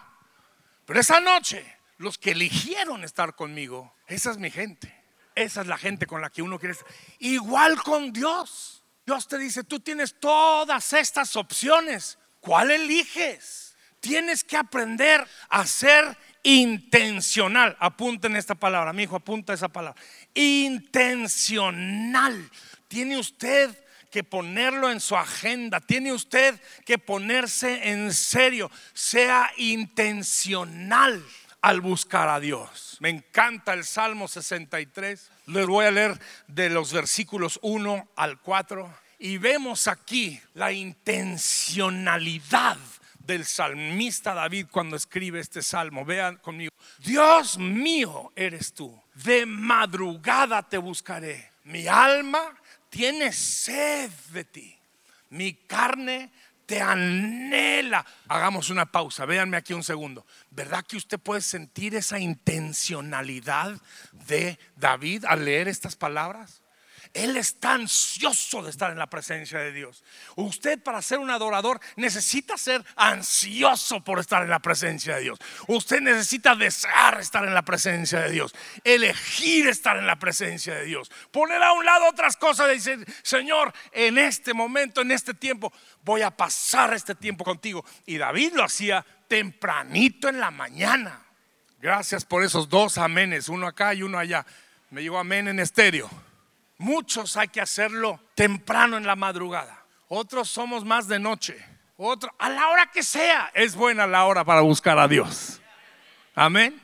Pero 0.85 0.99
esa 0.99 1.21
noche, 1.21 1.65
los 1.99 2.17
que 2.17 2.31
eligieron 2.31 3.05
estar 3.05 3.33
conmigo, 3.33 3.95
esa 4.07 4.29
es 4.29 4.37
mi 4.39 4.51
gente. 4.51 4.93
Esa 5.35 5.61
es 5.61 5.67
la 5.67 5.77
gente 5.77 6.05
con 6.05 6.21
la 6.21 6.29
que 6.29 6.41
uno 6.41 6.59
quiere 6.59 6.73
estar. 6.73 6.87
Igual 7.19 7.81
con 7.81 8.11
Dios. 8.11 8.76
Dios 9.07 9.27
te 9.29 9.37
dice, 9.37 9.63
tú 9.63 9.79
tienes 9.79 10.19
todas 10.19 10.91
estas 10.91 11.37
opciones. 11.37 12.19
¿Cuál 12.41 12.71
eliges? 12.71 13.73
Tienes 14.01 14.43
que 14.43 14.57
aprender 14.57 15.25
a 15.47 15.65
ser 15.65 16.17
intencional. 16.43 17.77
Apunten 17.79 18.35
esta 18.35 18.55
palabra, 18.55 18.91
mi 18.91 19.03
hijo, 19.03 19.15
apunta 19.15 19.53
esa 19.53 19.69
palabra. 19.69 19.97
Intencional. 20.33 22.51
Tiene 22.89 23.17
usted 23.17 23.81
que 24.11 24.25
ponerlo 24.25 24.91
en 24.91 24.99
su 24.99 25.15
agenda, 25.15 25.79
tiene 25.79 26.11
usted 26.11 26.59
que 26.85 26.97
ponerse 26.97 27.91
en 27.91 28.13
serio, 28.13 28.69
sea 28.93 29.49
intencional 29.55 31.23
al 31.67 31.81
buscar 31.81 32.29
a 32.29 32.39
Dios. 32.39 32.95
Me 33.01 33.09
encanta 33.09 33.73
el 33.73 33.83
Salmo 33.83 34.29
63. 34.29 35.31
Les 35.47 35.67
voy 35.67 35.85
a 35.85 35.91
leer 35.91 36.17
de 36.47 36.69
los 36.69 36.93
versículos 36.93 37.59
1 37.61 38.07
al 38.15 38.39
4 38.39 38.89
y 39.19 39.37
vemos 39.37 39.89
aquí 39.89 40.39
la 40.53 40.71
intencionalidad 40.71 42.77
del 43.19 43.43
salmista 43.43 44.33
David 44.33 44.67
cuando 44.71 44.95
escribe 44.95 45.41
este 45.41 45.61
salmo. 45.61 46.05
Vean 46.05 46.37
conmigo. 46.37 46.71
Dios 46.99 47.57
mío 47.57 48.31
eres 48.37 48.73
tú. 48.73 48.97
De 49.15 49.45
madrugada 49.45 50.63
te 50.63 50.77
buscaré. 50.77 51.51
Mi 51.65 51.85
alma 51.85 52.57
tiene 52.89 53.33
sed 53.33 54.09
de 54.31 54.45
ti. 54.45 54.73
Mi 55.31 55.53
carne 55.53 56.31
te 56.67 56.81
anhela. 56.81 58.05
Hagamos 58.27 58.69
una 58.69 58.85
pausa, 58.85 59.25
véanme 59.25 59.57
aquí 59.57 59.73
un 59.73 59.83
segundo. 59.83 60.27
¿Verdad 60.51 60.85
que 60.85 60.97
usted 60.97 61.17
puede 61.17 61.41
sentir 61.41 61.95
esa 61.95 62.19
intencionalidad 62.19 63.81
de 64.11 64.59
David 64.75 65.25
al 65.25 65.45
leer 65.45 65.67
estas 65.67 65.95
palabras? 65.95 66.61
Él 67.13 67.37
está 67.37 67.73
ansioso 67.73 68.61
de 68.63 68.69
estar 68.69 68.91
en 68.91 68.97
la 68.97 69.07
presencia 69.07 69.59
de 69.59 69.71
Dios. 69.71 70.03
Usted 70.35 70.81
para 70.81 71.01
ser 71.01 71.19
un 71.19 71.29
adorador 71.29 71.79
necesita 71.95 72.57
ser 72.57 72.83
ansioso 72.95 74.03
por 74.03 74.19
estar 74.19 74.43
en 74.43 74.49
la 74.49 74.59
presencia 74.59 75.15
de 75.15 75.21
Dios. 75.21 75.39
Usted 75.67 76.01
necesita 76.01 76.55
desear 76.55 77.19
estar 77.19 77.45
en 77.45 77.53
la 77.53 77.63
presencia 77.63 78.21
de 78.21 78.31
Dios. 78.31 78.53
Elegir 78.83 79.67
estar 79.67 79.97
en 79.97 80.07
la 80.07 80.17
presencia 80.17 80.75
de 80.75 80.85
Dios. 80.85 81.11
Poner 81.31 81.61
a 81.61 81.73
un 81.73 81.85
lado 81.85 82.07
otras 82.09 82.37
cosas 82.37 82.67
y 82.67 82.75
decir, 82.75 83.05
Señor, 83.23 83.73
en 83.91 84.17
este 84.17 84.53
momento, 84.53 85.01
en 85.01 85.11
este 85.11 85.33
tiempo, 85.33 85.71
voy 86.03 86.21
a 86.21 86.31
pasar 86.31 86.93
este 86.93 87.15
tiempo 87.15 87.43
contigo. 87.43 87.85
Y 88.05 88.17
David 88.17 88.53
lo 88.53 88.63
hacía 88.63 89.05
tempranito 89.27 90.29
en 90.29 90.39
la 90.39 90.51
mañana. 90.51 91.23
Gracias 91.79 92.25
por 92.25 92.43
esos 92.43 92.69
dos 92.69 92.97
amenes, 92.97 93.49
uno 93.49 93.67
acá 93.67 93.93
y 93.93 94.03
uno 94.03 94.17
allá. 94.17 94.45
Me 94.89 95.01
llegó 95.01 95.19
amén 95.19 95.47
en 95.47 95.59
estéreo. 95.59 96.09
Muchos 96.77 97.37
hay 97.37 97.47
que 97.47 97.61
hacerlo 97.61 98.19
temprano 98.35 98.97
en 98.97 99.07
la 99.07 99.15
madrugada. 99.15 99.83
Otros 100.09 100.49
somos 100.49 100.85
más 100.85 101.07
de 101.07 101.19
noche. 101.19 101.57
Otro, 101.97 102.31
a 102.37 102.49
la 102.49 102.67
hora 102.69 102.91
que 102.91 103.01
sea, 103.01 103.51
es 103.53 103.75
buena 103.75 104.05
la 104.05 104.25
hora 104.25 104.45
para 104.45 104.61
buscar 104.61 104.99
a 104.99 105.07
Dios. 105.07 105.59
Amén. 106.35 106.79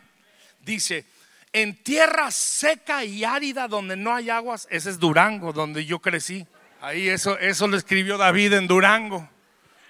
Dice, 0.59 1.05
en 1.51 1.75
tierra 1.83 2.31
seca 2.31 3.05
y 3.05 3.23
árida 3.23 3.67
donde 3.67 3.95
no 3.95 4.15
hay 4.15 4.31
aguas, 4.31 4.67
ese 4.71 4.89
es 4.89 4.99
Durango, 4.99 5.53
donde 5.53 5.85
yo 5.85 5.99
crecí. 5.99 6.47
Ahí 6.81 7.07
eso, 7.07 7.37
eso 7.37 7.67
lo 7.67 7.77
escribió 7.77 8.17
David 8.17 8.53
en 8.53 8.67
Durango, 8.67 9.29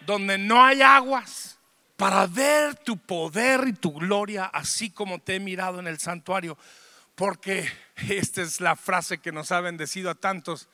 donde 0.06 0.38
no 0.38 0.64
hay 0.64 0.82
aguas, 0.82 1.58
para 1.96 2.28
ver 2.28 2.76
tu 2.76 2.98
poder 2.98 3.66
y 3.68 3.74
tu 3.74 3.94
gloria, 3.94 4.46
así 4.46 4.90
como 4.90 5.20
te 5.20 5.36
he 5.36 5.40
mirado 5.40 5.80
en 5.80 5.88
el 5.88 6.00
santuario 6.00 6.58
porque 7.16 7.70
esta 8.10 8.42
es 8.42 8.62
la 8.62 8.76
frase 8.76 9.20
que 9.20 9.32
nos 9.32 9.52
ha 9.52 9.62
bendecido 9.62 10.10
a 10.10 10.16
tantos. 10.16 10.70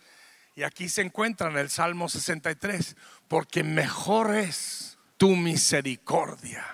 Y 0.56 0.64
aquí 0.64 0.90
se 0.90 1.02
encuentra 1.02 1.50
en 1.50 1.58
el 1.58 1.70
Salmo 1.70 2.10
63, 2.10 2.96
porque 3.28 3.64
mejor 3.64 4.36
es 4.36 4.98
tu 5.18 5.36
misericordia 5.36 6.66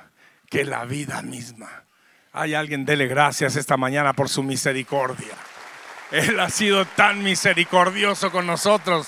que 0.49 0.63
la 0.63 0.85
vida 0.85 1.21
misma. 1.21 1.83
Hay 2.31 2.53
alguien, 2.53 2.85
dele 2.85 3.07
gracias 3.07 3.55
esta 3.55 3.77
mañana 3.77 4.13
por 4.13 4.29
su 4.29 4.43
misericordia. 4.43 5.35
Él 6.11 6.39
ha 6.39 6.49
sido 6.49 6.85
tan 6.85 7.23
misericordioso 7.23 8.31
con 8.31 8.45
nosotros. 8.45 9.07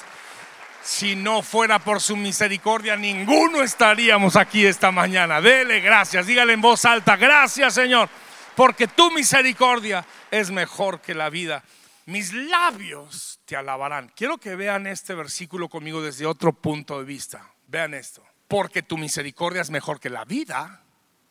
Si 0.84 1.16
no 1.16 1.42
fuera 1.42 1.80
por 1.80 2.00
su 2.00 2.16
misericordia, 2.16 2.96
ninguno 2.96 3.62
estaríamos 3.62 4.36
aquí 4.36 4.66
esta 4.66 4.92
mañana. 4.92 5.42
Dele 5.42 5.82
gracias, 5.82 6.26
dígale 6.26 6.54
en 6.54 6.62
voz 6.62 6.86
alta, 6.86 7.18
gracias 7.18 7.74
Señor 7.74 8.10
porque 8.58 8.88
tu 8.88 9.12
misericordia 9.12 10.04
es 10.32 10.50
mejor 10.50 11.00
que 11.00 11.14
la 11.14 11.30
vida. 11.30 11.64
Mis 12.08 12.34
labios 12.34 13.40
te 13.46 13.56
alabarán. 13.56 14.12
Quiero 14.16 14.40
que 14.40 14.56
vean 14.56 14.88
este 14.88 15.14
versículo 15.14 15.70
conmigo 15.70 16.02
desde 16.02 16.26
otro 16.26 16.52
punto 16.54 16.98
de 16.98 17.06
vista. 17.06 17.52
Vean 17.68 17.94
esto. 17.94 18.26
Porque 18.48 18.82
tu 18.82 18.98
misericordia 18.98 19.62
es 19.62 19.70
mejor 19.70 20.00
que 20.00 20.10
la 20.10 20.26
vida, 20.26 20.82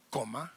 coma, 0.09 0.55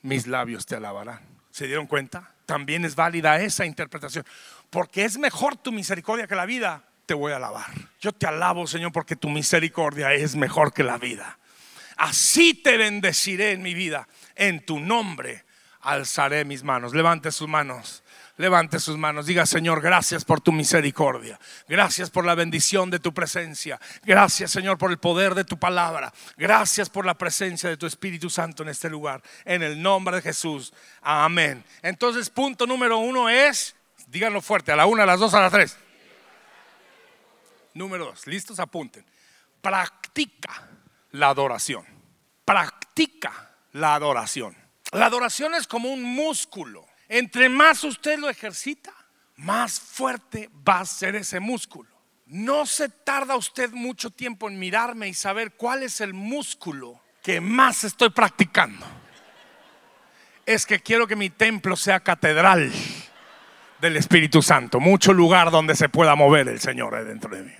mis 0.00 0.26
labios 0.26 0.64
te 0.64 0.76
alabarán. 0.76 1.20
¿Se 1.50 1.66
dieron 1.66 1.86
cuenta? 1.86 2.32
También 2.46 2.86
es 2.86 2.96
válida 2.96 3.38
esa 3.42 3.66
interpretación. 3.66 4.24
Porque 4.70 5.04
es 5.04 5.18
mejor 5.18 5.56
tu 5.56 5.70
misericordia 5.70 6.26
que 6.26 6.34
la 6.34 6.46
vida, 6.46 6.82
te 7.04 7.12
voy 7.12 7.32
a 7.32 7.36
alabar. 7.36 7.70
Yo 8.00 8.12
te 8.12 8.26
alabo, 8.26 8.66
Señor, 8.66 8.90
porque 8.90 9.16
tu 9.16 9.28
misericordia 9.28 10.14
es 10.14 10.34
mejor 10.34 10.72
que 10.72 10.82
la 10.82 10.96
vida. 10.96 11.38
Así 11.98 12.54
te 12.54 12.78
bendeciré 12.78 13.52
en 13.52 13.60
mi 13.60 13.74
vida, 13.74 14.08
en 14.34 14.64
tu 14.64 14.80
nombre 14.80 15.44
alzaré 15.84 16.44
mis 16.44 16.64
manos. 16.64 16.94
Levante 16.94 17.30
sus 17.30 17.46
manos. 17.46 18.02
Levante 18.36 18.80
sus 18.80 18.96
manos. 18.96 19.26
Diga, 19.26 19.46
Señor, 19.46 19.80
gracias 19.80 20.24
por 20.24 20.40
tu 20.40 20.50
misericordia. 20.50 21.38
Gracias 21.68 22.10
por 22.10 22.24
la 22.24 22.34
bendición 22.34 22.90
de 22.90 22.98
tu 22.98 23.14
presencia. 23.14 23.80
Gracias, 24.02 24.50
Señor, 24.50 24.76
por 24.76 24.90
el 24.90 24.98
poder 24.98 25.34
de 25.34 25.44
tu 25.44 25.56
palabra. 25.58 26.12
Gracias 26.36 26.90
por 26.90 27.06
la 27.06 27.14
presencia 27.14 27.68
de 27.68 27.76
tu 27.76 27.86
Espíritu 27.86 28.28
Santo 28.28 28.64
en 28.64 28.70
este 28.70 28.90
lugar. 28.90 29.22
En 29.44 29.62
el 29.62 29.80
nombre 29.80 30.16
de 30.16 30.22
Jesús. 30.22 30.72
Amén. 31.00 31.62
Entonces, 31.82 32.28
punto 32.28 32.66
número 32.66 32.98
uno 32.98 33.28
es, 33.28 33.76
díganlo 34.08 34.40
fuerte, 34.40 34.72
a 34.72 34.76
la 34.76 34.86
una, 34.86 35.04
a 35.04 35.06
las 35.06 35.20
dos, 35.20 35.34
a 35.34 35.40
las 35.40 35.52
tres. 35.52 35.76
Número 37.74 38.06
dos, 38.06 38.26
listos, 38.26 38.58
apunten. 38.58 39.04
Practica 39.60 40.68
la 41.12 41.28
adoración. 41.28 41.84
Practica 42.44 43.50
la 43.72 43.94
adoración. 43.94 44.63
La 44.94 45.06
adoración 45.06 45.54
es 45.54 45.66
como 45.66 45.92
un 45.92 46.04
músculo. 46.04 46.86
Entre 47.08 47.48
más 47.48 47.82
usted 47.82 48.16
lo 48.16 48.30
ejercita, 48.30 48.92
más 49.36 49.80
fuerte 49.80 50.48
va 50.66 50.80
a 50.80 50.86
ser 50.86 51.16
ese 51.16 51.40
músculo. 51.40 51.90
No 52.26 52.64
se 52.64 52.88
tarda 52.88 53.34
usted 53.34 53.72
mucho 53.72 54.10
tiempo 54.10 54.48
en 54.48 54.56
mirarme 54.56 55.08
y 55.08 55.14
saber 55.14 55.54
cuál 55.54 55.82
es 55.82 56.00
el 56.00 56.14
músculo 56.14 57.02
que 57.24 57.40
más 57.40 57.82
estoy 57.82 58.10
practicando. 58.10 58.86
Es 60.46 60.64
que 60.64 60.78
quiero 60.78 61.08
que 61.08 61.16
mi 61.16 61.28
templo 61.28 61.74
sea 61.74 61.98
catedral 61.98 62.72
del 63.80 63.96
Espíritu 63.96 64.42
Santo, 64.42 64.78
mucho 64.78 65.12
lugar 65.12 65.50
donde 65.50 65.74
se 65.74 65.88
pueda 65.88 66.14
mover 66.14 66.46
el 66.46 66.60
Señor 66.60 67.04
dentro 67.04 67.34
de 67.34 67.42
mí. 67.42 67.52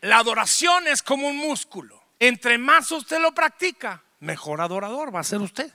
La 0.00 0.18
adoración 0.18 0.88
es 0.88 1.04
como 1.04 1.28
un 1.28 1.36
músculo. 1.36 2.02
Entre 2.18 2.58
más 2.58 2.90
usted 2.90 3.20
lo 3.20 3.32
practica, 3.32 4.02
mejor 4.18 4.60
adorador 4.60 5.14
va 5.14 5.20
a 5.20 5.24
ser 5.24 5.40
usted. 5.40 5.72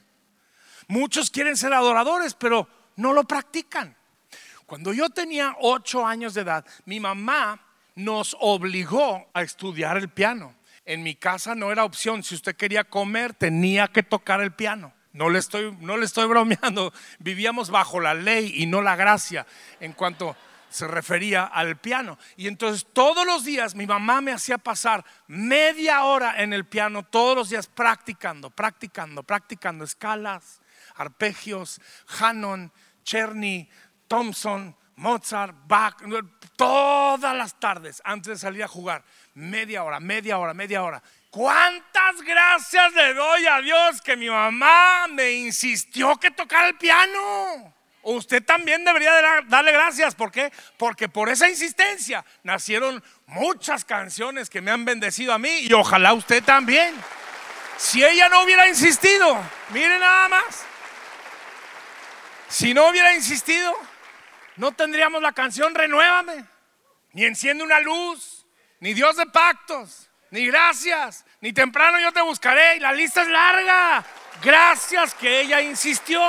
Muchos 0.87 1.29
quieren 1.29 1.57
ser 1.57 1.73
adoradores, 1.73 2.33
pero 2.33 2.67
no 2.95 3.13
lo 3.13 3.23
practican. 3.23 3.95
Cuando 4.65 4.93
yo 4.93 5.09
tenía 5.09 5.55
ocho 5.59 6.05
años 6.05 6.33
de 6.33 6.41
edad, 6.41 6.65
mi 6.85 6.99
mamá 6.99 7.59
nos 7.95 8.35
obligó 8.39 9.29
a 9.33 9.41
estudiar 9.41 9.97
el 9.97 10.09
piano. 10.09 10.55
En 10.85 11.03
mi 11.03 11.15
casa 11.15 11.55
no 11.55 11.71
era 11.71 11.85
opción. 11.85 12.23
Si 12.23 12.35
usted 12.35 12.55
quería 12.55 12.83
comer, 12.83 13.33
tenía 13.33 13.87
que 13.87 14.03
tocar 14.03 14.41
el 14.41 14.51
piano. 14.51 14.93
No 15.13 15.29
le 15.29 15.39
estoy, 15.39 15.75
no 15.79 15.97
le 15.97 16.05
estoy 16.05 16.27
bromeando. 16.29 16.93
Vivíamos 17.19 17.69
bajo 17.69 17.99
la 17.99 18.13
ley 18.13 18.53
y 18.55 18.65
no 18.65 18.81
la 18.81 18.95
gracia. 18.95 19.45
En 19.79 19.93
cuanto 19.93 20.35
se 20.73 20.87
refería 20.87 21.43
al 21.43 21.77
piano. 21.77 22.17
Y 22.35 22.47
entonces 22.47 22.87
todos 22.93 23.25
los 23.27 23.45
días 23.45 23.75
mi 23.75 23.85
mamá 23.85 24.21
me 24.21 24.31
hacía 24.31 24.57
pasar 24.57 25.05
media 25.27 26.03
hora 26.03 26.41
en 26.41 26.51
el 26.51 26.65
piano, 26.65 27.03
todos 27.03 27.35
los 27.35 27.49
días 27.49 27.67
practicando, 27.67 28.49
practicando, 28.49 29.21
practicando 29.21 29.83
escalas, 29.85 30.61
arpegios, 30.95 31.81
Hanon, 32.19 32.71
Cherny, 33.03 33.69
Thompson, 34.07 34.75
Mozart, 34.95 35.55
Bach, 35.65 35.97
todas 36.55 37.35
las 37.35 37.59
tardes 37.59 38.01
antes 38.05 38.33
de 38.33 38.37
salir 38.37 38.63
a 38.63 38.67
jugar. 38.67 39.03
Media 39.33 39.83
hora, 39.83 39.99
media 39.99 40.37
hora, 40.37 40.53
media 40.53 40.83
hora. 40.83 41.01
¿Cuántas 41.29 42.21
gracias 42.21 42.93
le 42.93 43.13
doy 43.15 43.47
a 43.47 43.59
Dios 43.61 44.01
que 44.01 44.15
mi 44.15 44.29
mamá 44.29 45.07
me 45.09 45.31
insistió 45.31 46.15
que 46.17 46.29
tocara 46.29 46.67
el 46.67 46.77
piano? 46.77 47.73
Usted 48.03 48.43
también 48.43 48.83
debería 48.83 49.11
darle 49.47 49.71
gracias. 49.71 50.13
¿Por 50.13 50.31
qué? 50.31 50.51
Porque 50.77 51.09
por 51.09 51.29
esa 51.29 51.49
insistencia 51.49 52.23
nacieron 52.43 53.03
muchas 53.25 53.85
canciones 53.85 54.49
que 54.49 54.61
me 54.61 54.71
han 54.71 54.85
bendecido 54.85 55.33
a 55.33 55.39
mí 55.39 55.59
y 55.61 55.73
ojalá 55.73 56.13
usted 56.13 56.43
también. 56.43 56.93
Si 57.77 58.03
ella 58.03 58.29
no 58.29 58.43
hubiera 58.43 58.67
insistido, 58.67 59.41
mire 59.69 59.97
nada 59.97 60.29
más. 60.29 60.65
Si 62.63 62.73
no 62.73 62.87
hubiera 62.87 63.13
insistido, 63.13 63.75
no 64.55 64.71
tendríamos 64.71 65.21
la 65.21 65.33
canción 65.33 65.75
Renuévame, 65.75 66.45
ni 67.11 67.25
Enciende 67.25 67.61
una 67.61 67.81
luz, 67.81 68.45
ni 68.79 68.93
Dios 68.93 69.17
de 69.17 69.25
pactos, 69.25 70.09
ni 70.31 70.47
gracias, 70.47 71.25
ni 71.41 71.51
temprano 71.51 71.99
yo 71.99 72.13
te 72.13 72.21
buscaré. 72.21 72.77
Y 72.77 72.79
la 72.79 72.93
lista 72.93 73.23
es 73.23 73.27
larga. 73.27 74.05
Gracias 74.41 75.13
que 75.13 75.41
ella 75.41 75.59
insistió. 75.59 76.21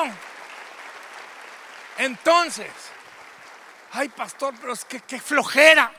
Entonces, 1.99 2.73
ay 3.93 4.09
pastor, 4.09 4.55
pero 4.61 4.73
es 4.73 4.85
que 4.85 5.03
qué 5.03 5.21
flojera. 5.21 5.93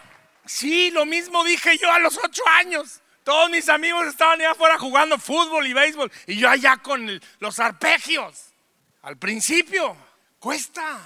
Sí, 0.46 0.92
lo 0.92 1.06
mismo 1.06 1.46
dije 1.46 1.78
yo 1.78 1.90
a 1.90 2.00
los 2.00 2.18
ocho 2.18 2.44
años. 2.58 3.02
Todos 3.24 3.50
mis 3.50 3.70
amigos 3.70 4.06
estaban 4.08 4.42
allá 4.42 4.52
afuera 4.52 4.78
jugando 4.78 5.18
fútbol 5.18 5.66
y 5.66 5.72
béisbol 5.72 6.12
y 6.28 6.36
yo 6.36 6.50
allá 6.50 6.76
con 6.76 7.22
los 7.40 7.60
arpegios. 7.62 8.50
Al 9.02 9.18
principio, 9.18 9.96
cuesta, 10.46 11.00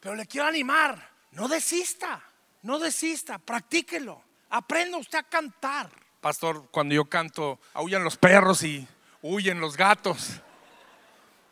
pero 0.00 0.14
le 0.14 0.24
quiero 0.24 0.46
animar. 0.46 1.10
No 1.32 1.48
desista, 1.48 2.18
no 2.62 2.78
desista, 2.78 3.38
practíquelo. 3.38 4.22
Aprenda 4.48 4.96
usted 4.96 5.18
a 5.18 5.22
cantar. 5.22 5.90
Pastor, 6.22 6.70
cuando 6.70 6.94
yo 6.94 7.04
canto, 7.04 7.60
aullan 7.74 8.02
los 8.02 8.16
perros 8.16 8.62
y 8.62 8.88
huyen 9.20 9.60
los 9.60 9.76
gatos. 9.76 10.40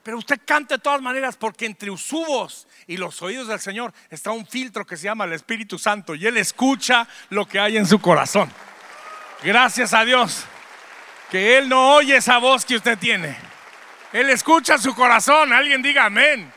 Pero 0.03 0.17
usted 0.17 0.41
cante 0.47 0.77
de 0.77 0.81
todas 0.81 1.03
maneras 1.03 1.37
porque 1.37 1.67
entre 1.67 1.91
usubos 1.91 2.67
y 2.87 2.97
los 2.97 3.21
oídos 3.21 3.49
del 3.49 3.61
Señor 3.61 3.93
está 4.09 4.31
un 4.31 4.47
filtro 4.47 4.87
que 4.87 4.97
se 4.97 5.05
llama 5.05 5.27
el 5.27 5.35
Espíritu 5.35 5.79
Santo 5.79 6.15
y 6.15 6.27
Él 6.27 6.39
escucha 6.39 7.07
lo 7.29 7.47
que 7.47 7.61
hay 7.61 7.77
en 7.77 7.85
su 7.85 8.01
corazón. 8.01 8.51
Gracias 9.43 9.93
a 9.93 10.03
Dios 10.07 10.47
que 11.31 11.59
Él 11.59 11.69
no 11.69 11.95
oye 11.97 12.17
esa 12.17 12.39
voz 12.39 12.65
que 12.65 12.77
usted 12.77 12.97
tiene. 12.97 13.37
Él 14.15 14.31
escucha 14.31 14.79
su 14.79 14.95
corazón. 14.95 15.53
Alguien 15.53 15.83
diga 15.83 16.07
amén. 16.07 16.53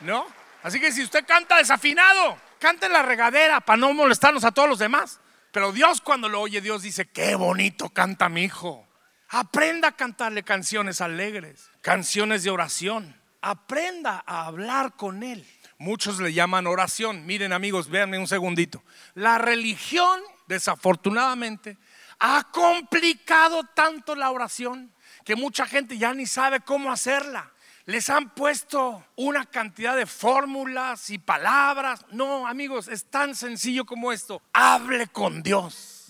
¿No? 0.00 0.26
Así 0.62 0.80
que 0.80 0.92
si 0.92 1.02
usted 1.02 1.24
canta 1.26 1.56
desafinado, 1.56 2.38
cante 2.58 2.86
en 2.86 2.92
la 2.92 3.02
regadera 3.02 3.60
para 3.60 3.78
no 3.78 3.92
molestarnos 3.94 4.44
a 4.44 4.52
todos 4.52 4.68
los 4.68 4.78
demás. 4.78 5.20
Pero 5.52 5.72
Dios 5.72 6.00
cuando 6.00 6.28
lo 6.28 6.40
oye, 6.40 6.60
Dios 6.60 6.82
dice, 6.82 7.08
qué 7.08 7.34
bonito 7.34 7.88
canta 7.88 8.28
mi 8.28 8.44
hijo. 8.44 8.86
Aprenda 9.28 9.88
a 9.88 9.96
cantarle 9.96 10.42
canciones 10.42 11.00
alegres, 11.00 11.70
canciones 11.82 12.42
de 12.42 12.50
oración. 12.50 13.20
Aprenda 13.40 14.22
a 14.26 14.46
hablar 14.46 14.96
con 14.96 15.22
Él. 15.22 15.46
Muchos 15.78 16.20
le 16.20 16.32
llaman 16.32 16.66
oración. 16.66 17.24
Miren 17.26 17.52
amigos, 17.52 17.88
véanme 17.88 18.18
un 18.18 18.28
segundito. 18.28 18.82
La 19.14 19.38
religión, 19.38 20.20
desafortunadamente, 20.46 21.78
ha 22.18 22.48
complicado 22.52 23.64
tanto 23.74 24.14
la 24.14 24.30
oración 24.30 24.92
que 25.24 25.36
mucha 25.36 25.64
gente 25.64 25.96
ya 25.96 26.12
ni 26.12 26.26
sabe 26.26 26.60
cómo 26.60 26.92
hacerla. 26.92 27.50
Les 27.86 28.10
han 28.10 28.30
puesto 28.30 29.04
una 29.16 29.46
cantidad 29.46 29.96
de 29.96 30.06
fórmulas 30.06 31.10
y 31.10 31.18
palabras. 31.18 32.04
No, 32.12 32.46
amigos, 32.46 32.88
es 32.88 33.06
tan 33.06 33.34
sencillo 33.34 33.84
como 33.84 34.12
esto. 34.12 34.42
Hable 34.52 35.06
con 35.08 35.42
Dios. 35.42 36.00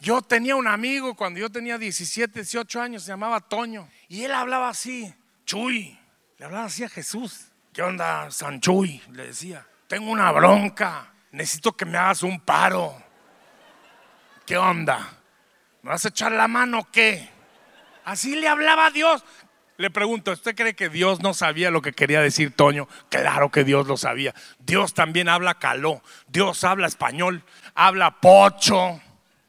Yo 0.00 0.22
tenía 0.22 0.56
un 0.56 0.68
amigo 0.68 1.14
cuando 1.14 1.40
yo 1.40 1.50
tenía 1.50 1.78
17, 1.78 2.40
18 2.40 2.80
años, 2.80 3.02
se 3.02 3.08
llamaba 3.08 3.40
Toño, 3.40 3.88
y 4.08 4.24
él 4.24 4.32
hablaba 4.32 4.68
así, 4.68 5.12
Chuy, 5.44 5.98
le 6.38 6.44
hablaba 6.44 6.66
así 6.66 6.84
a 6.84 6.88
Jesús. 6.88 7.46
¿Qué 7.72 7.82
onda, 7.82 8.30
San 8.30 8.60
Chuy? 8.60 9.02
Le 9.12 9.28
decía, 9.28 9.66
tengo 9.88 10.10
una 10.10 10.30
bronca, 10.32 11.12
necesito 11.32 11.76
que 11.76 11.86
me 11.86 11.96
hagas 11.96 12.22
un 12.22 12.40
paro. 12.40 13.02
¿Qué 14.44 14.56
onda? 14.56 15.18
¿Me 15.82 15.90
vas 15.90 16.04
a 16.04 16.08
echar 16.08 16.32
la 16.32 16.46
mano 16.46 16.80
o 16.80 16.90
qué? 16.90 17.28
Así 18.04 18.36
le 18.36 18.48
hablaba 18.48 18.86
a 18.86 18.90
Dios. 18.90 19.24
Le 19.78 19.90
pregunto, 19.90 20.32
¿usted 20.32 20.54
cree 20.54 20.74
que 20.74 20.88
Dios 20.88 21.20
no 21.20 21.34
sabía 21.34 21.70
lo 21.70 21.82
que 21.82 21.92
quería 21.92 22.20
decir 22.20 22.54
Toño? 22.54 22.88
Claro 23.10 23.50
que 23.50 23.64
Dios 23.64 23.86
lo 23.86 23.96
sabía. 23.96 24.34
Dios 24.58 24.94
también 24.94 25.28
habla 25.28 25.54
caló, 25.54 26.02
Dios 26.28 26.64
habla 26.64 26.86
español, 26.86 27.44
habla 27.74 28.20
pocho, 28.20 29.00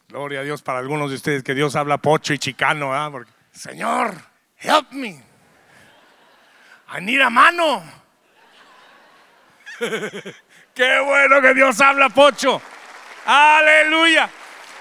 Gloria 0.10 0.40
a 0.40 0.44
Dios 0.44 0.62
para 0.62 0.80
algunos 0.80 1.10
de 1.10 1.18
ustedes 1.18 1.44
que 1.44 1.54
Dios 1.54 1.76
habla 1.76 1.98
pocho 1.98 2.34
y 2.34 2.40
chicano, 2.40 2.94
¿ah? 2.94 3.10
Porque, 3.12 3.30
Señor, 3.52 4.16
help 4.58 4.90
me. 4.92 5.22
I 6.98 7.02
need 7.02 7.20
a 7.20 7.30
mano. 7.30 7.84
Qué 10.74 11.00
bueno 11.00 11.42
que 11.42 11.54
Dios 11.54 11.82
habla 11.82 12.08
pocho. 12.08 12.62
Aleluya. 13.26 14.30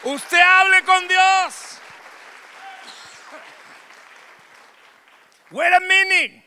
Usted 0.04 0.38
hable 0.38 0.84
con 0.84 1.08
Dios. 1.08 1.75
Wait 5.50 5.72
a 5.72 5.80
minute. 5.80 6.44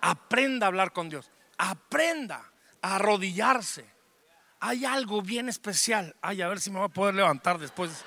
Aprenda 0.00 0.66
a 0.66 0.68
hablar 0.68 0.92
con 0.92 1.08
Dios. 1.08 1.30
Aprenda 1.58 2.50
a 2.82 2.96
arrodillarse 2.96 3.94
hay 4.66 4.86
algo 4.86 5.20
bien 5.20 5.50
especial. 5.50 6.16
Ay, 6.22 6.40
a 6.40 6.48
ver 6.48 6.58
si 6.58 6.70
me 6.70 6.78
voy 6.78 6.86
a 6.86 6.88
poder 6.88 7.14
levantar 7.14 7.58
después. 7.58 8.02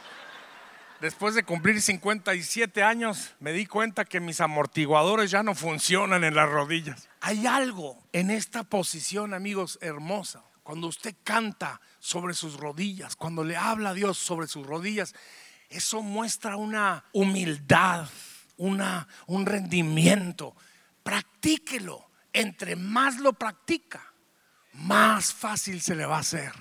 Después 1.00 1.36
de 1.36 1.44
cumplir 1.44 1.80
57 1.80 2.82
años, 2.82 3.36
me 3.40 3.52
di 3.52 3.68
cuenta 3.68 4.06
que 4.06 4.20
mis 4.20 4.42
amortiguadores 4.42 5.30
ya 5.30 5.44
no 5.44 5.54
funcionan 5.54 6.24
en 6.24 6.34
las 6.34 6.50
rodillas. 6.50 7.08
Hay 7.22 7.46
algo 7.46 8.04
en 8.12 8.32
esta 8.32 8.64
posición, 8.64 9.36
amigos, 9.36 9.78
hermosa. 9.84 10.44
Cuando 10.64 10.88
usted 10.88 11.14
canta 11.24 11.80
sobre 12.00 12.34
sus 12.34 12.58
rodillas, 12.58 13.16
cuando 13.16 13.44
le 13.44 13.56
habla 13.56 13.92
a 13.92 13.94
Dios 13.94 14.18
sobre 14.18 14.48
sus 14.48 14.66
rodillas, 14.66 15.14
eso 15.70 16.02
muestra 16.02 16.56
una 16.56 17.04
humildad, 17.14 18.08
una, 18.58 19.08
un 19.28 19.46
rendimiento. 19.46 20.56
Practíquelo. 21.04 22.08
Entre 22.34 22.76
más 22.76 23.18
lo 23.18 23.34
practica, 23.34 24.14
más 24.74 25.34
fácil 25.34 25.82
se 25.82 25.96
le 25.96 26.06
va 26.06 26.18
a 26.18 26.20
hacer. 26.20 26.52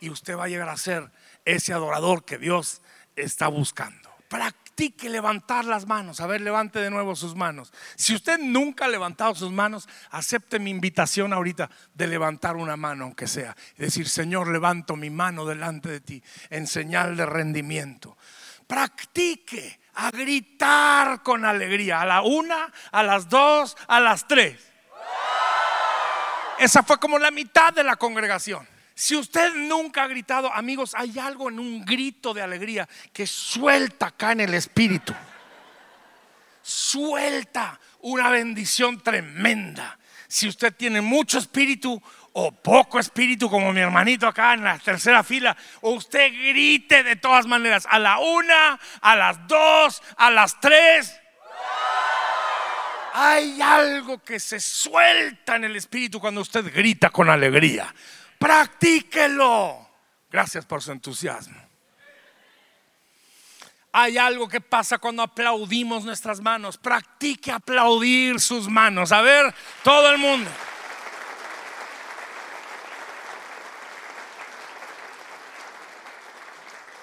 Y 0.00 0.10
usted 0.10 0.36
va 0.36 0.44
a 0.44 0.48
llegar 0.48 0.68
a 0.68 0.76
ser 0.76 1.12
ese 1.44 1.72
adorador 1.72 2.24
que 2.24 2.38
Dios 2.38 2.82
está 3.14 3.46
buscando. 3.48 4.10
Practique 4.28 5.08
levantar 5.08 5.64
las 5.64 5.86
manos. 5.86 6.20
A 6.20 6.26
ver, 6.26 6.40
levante 6.40 6.80
de 6.80 6.90
nuevo 6.90 7.14
sus 7.14 7.34
manos. 7.34 7.72
Si 7.96 8.14
usted 8.14 8.38
nunca 8.38 8.86
ha 8.86 8.88
levantado 8.88 9.34
sus 9.34 9.52
manos, 9.52 9.88
acepte 10.10 10.58
mi 10.58 10.70
invitación 10.70 11.32
ahorita 11.32 11.70
de 11.94 12.06
levantar 12.06 12.56
una 12.56 12.76
mano, 12.76 13.04
aunque 13.04 13.26
sea. 13.26 13.56
Decir, 13.76 14.08
Señor, 14.08 14.48
levanto 14.48 14.96
mi 14.96 15.08
mano 15.08 15.46
delante 15.46 15.88
de 15.88 16.00
ti 16.00 16.22
en 16.50 16.66
señal 16.66 17.16
de 17.16 17.26
rendimiento. 17.26 18.18
Practique 18.66 19.78
a 19.96 20.10
gritar 20.10 21.22
con 21.22 21.44
alegría. 21.44 22.02
A 22.02 22.06
la 22.06 22.22
una, 22.22 22.72
a 22.92 23.02
las 23.02 23.28
dos, 23.28 23.76
a 23.88 23.98
las 24.00 24.28
tres. 24.28 24.60
Esa 26.58 26.82
fue 26.82 26.98
como 26.98 27.18
la 27.18 27.30
mitad 27.30 27.72
de 27.72 27.84
la 27.84 27.96
congregación. 27.96 28.66
Si 28.94 29.14
usted 29.14 29.54
nunca 29.54 30.04
ha 30.04 30.08
gritado, 30.08 30.52
amigos, 30.52 30.94
hay 30.94 31.18
algo 31.18 31.50
en 31.50 31.58
un 31.58 31.84
grito 31.84 32.32
de 32.32 32.40
alegría 32.40 32.88
que 33.12 33.26
suelta 33.26 34.06
acá 34.06 34.32
en 34.32 34.40
el 34.40 34.54
espíritu. 34.54 35.14
Suelta 36.62 37.78
una 38.00 38.30
bendición 38.30 39.02
tremenda. 39.02 39.98
Si 40.28 40.48
usted 40.48 40.74
tiene 40.74 41.00
mucho 41.00 41.38
espíritu 41.38 42.02
o 42.38 42.52
poco 42.52 42.98
espíritu, 42.98 43.48
como 43.48 43.72
mi 43.72 43.80
hermanito 43.80 44.28
acá 44.28 44.52
en 44.52 44.62
la 44.62 44.78
tercera 44.78 45.24
fila, 45.24 45.56
o 45.80 45.92
usted 45.92 46.30
grite 46.30 47.02
de 47.02 47.16
todas 47.16 47.46
maneras, 47.46 47.86
a 47.88 47.98
la 47.98 48.18
una, 48.18 48.78
a 49.00 49.16
las 49.16 49.46
dos, 49.48 50.02
a 50.16 50.30
las 50.30 50.60
tres 50.60 51.18
hay 53.18 53.62
algo 53.62 54.18
que 54.18 54.38
se 54.38 54.60
suelta 54.60 55.56
en 55.56 55.64
el 55.64 55.76
espíritu 55.76 56.20
cuando 56.20 56.42
usted 56.42 56.70
grita 56.70 57.08
con 57.08 57.30
alegría. 57.30 57.94
Practíquelo. 58.38 59.88
Gracias 60.30 60.66
por 60.66 60.82
su 60.82 60.92
entusiasmo. 60.92 61.58
Hay 63.92 64.18
algo 64.18 64.46
que 64.46 64.60
pasa 64.60 64.98
cuando 64.98 65.22
aplaudimos 65.22 66.04
nuestras 66.04 66.42
manos. 66.42 66.76
Practique 66.76 67.50
aplaudir 67.50 68.38
sus 68.38 68.68
manos. 68.68 69.10
A 69.12 69.22
ver, 69.22 69.54
todo 69.82 70.10
el 70.10 70.18
mundo. 70.18 70.50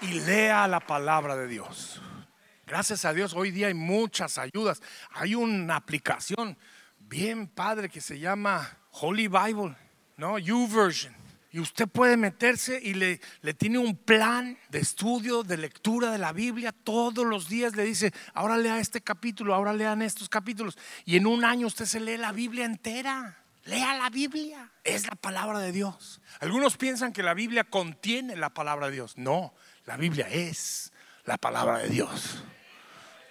Y 0.03 0.19
lea 0.19 0.67
la 0.67 0.79
palabra 0.79 1.35
de 1.35 1.47
Dios. 1.47 2.01
Gracias 2.65 3.05
a 3.05 3.13
Dios, 3.13 3.33
hoy 3.33 3.51
día 3.51 3.67
hay 3.67 3.73
muchas 3.73 4.37
ayudas. 4.37 4.81
Hay 5.11 5.35
una 5.35 5.75
aplicación 5.75 6.57
bien 6.99 7.47
padre 7.47 7.89
que 7.89 8.01
se 8.01 8.19
llama 8.19 8.77
Holy 8.91 9.27
Bible, 9.27 9.75
¿no? 10.17 10.37
YouVersion. 10.39 11.13
Y 11.51 11.59
usted 11.59 11.87
puede 11.87 12.17
meterse 12.17 12.79
y 12.81 12.95
le, 12.95 13.21
le, 13.41 13.53
tiene 13.53 13.77
un 13.77 13.95
plan 13.95 14.57
de 14.69 14.79
estudio, 14.79 15.43
de 15.43 15.57
lectura 15.57 16.11
de 16.11 16.17
la 16.17 16.33
Biblia. 16.33 16.71
Todos 16.71 17.25
los 17.27 17.47
días 17.47 17.75
le 17.75 17.83
dice, 17.83 18.11
ahora 18.33 18.57
lea 18.57 18.79
este 18.79 19.01
capítulo, 19.01 19.53
ahora 19.53 19.71
lean 19.71 20.01
estos 20.01 20.29
capítulos. 20.29 20.79
Y 21.05 21.15
en 21.15 21.27
un 21.27 21.45
año 21.45 21.67
usted 21.67 21.85
se 21.85 21.99
lee 21.99 22.17
la 22.17 22.31
Biblia 22.31 22.65
entera. 22.65 23.37
Lea 23.65 23.95
la 23.97 24.09
Biblia. 24.09 24.71
Es 24.83 25.07
la 25.07 25.15
palabra 25.15 25.59
de 25.59 25.71
Dios. 25.71 26.21
Algunos 26.39 26.75
piensan 26.75 27.13
que 27.13 27.23
la 27.23 27.35
Biblia 27.35 27.63
contiene 27.63 28.35
la 28.35 28.49
palabra 28.49 28.87
de 28.87 28.93
Dios. 28.93 29.17
No, 29.17 29.53
la 29.85 29.97
Biblia 29.97 30.27
es 30.29 30.91
la 31.25 31.37
palabra 31.37 31.79
de 31.79 31.89
Dios. 31.89 32.43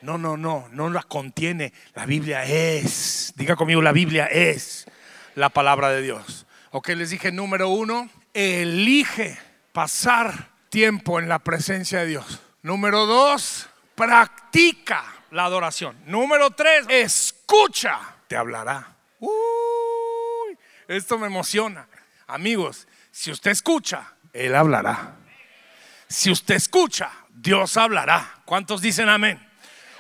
No, 0.01 0.19
no, 0.19 0.37
no, 0.37 0.69
no 0.73 0.91
la 0.91 1.03
contiene. 1.03 1.73
La 1.95 2.07
Biblia 2.07 2.45
es. 2.45 3.33
Diga 3.37 3.57
conmigo, 3.57 3.81
la 3.83 3.93
Biblia 3.93 4.27
es 4.27 4.87
la 5.35 5.49
palabra 5.49 5.91
de 5.91 6.03
Dios. 6.03 6.47
Ok, 6.73 6.89
les 6.89 7.11
dije 7.11 7.31
número 7.33 7.69
uno, 7.69 8.09
elige 8.35 9.39
pasar 9.73 10.51
tiempo 10.71 11.19
en 11.21 11.29
la 11.29 11.39
presencia 11.39 12.01
de 12.01 12.07
Dios. 12.07 12.41
Número 12.63 13.07
dos, 13.07 13.69
practica 13.95 15.05
la 15.31 15.45
adoración. 15.45 15.97
Número 16.07 16.51
tres, 16.51 16.87
escucha, 16.89 17.99
te 18.27 18.37
hablará. 18.37 18.97
Uy, 19.21 20.59
esto 20.89 21.19
me 21.19 21.27
emociona. 21.27 21.87
Amigos, 22.27 22.89
si 23.11 23.31
usted 23.31 23.51
escucha, 23.51 24.15
Él 24.33 24.55
hablará. 24.55 25.17
Si 26.13 26.31
usted 26.31 26.55
escucha, 26.55 27.11
Dios 27.31 27.77
hablará. 27.77 28.43
¿Cuántos 28.45 28.81
dicen 28.83 29.09
amén? 29.09 29.45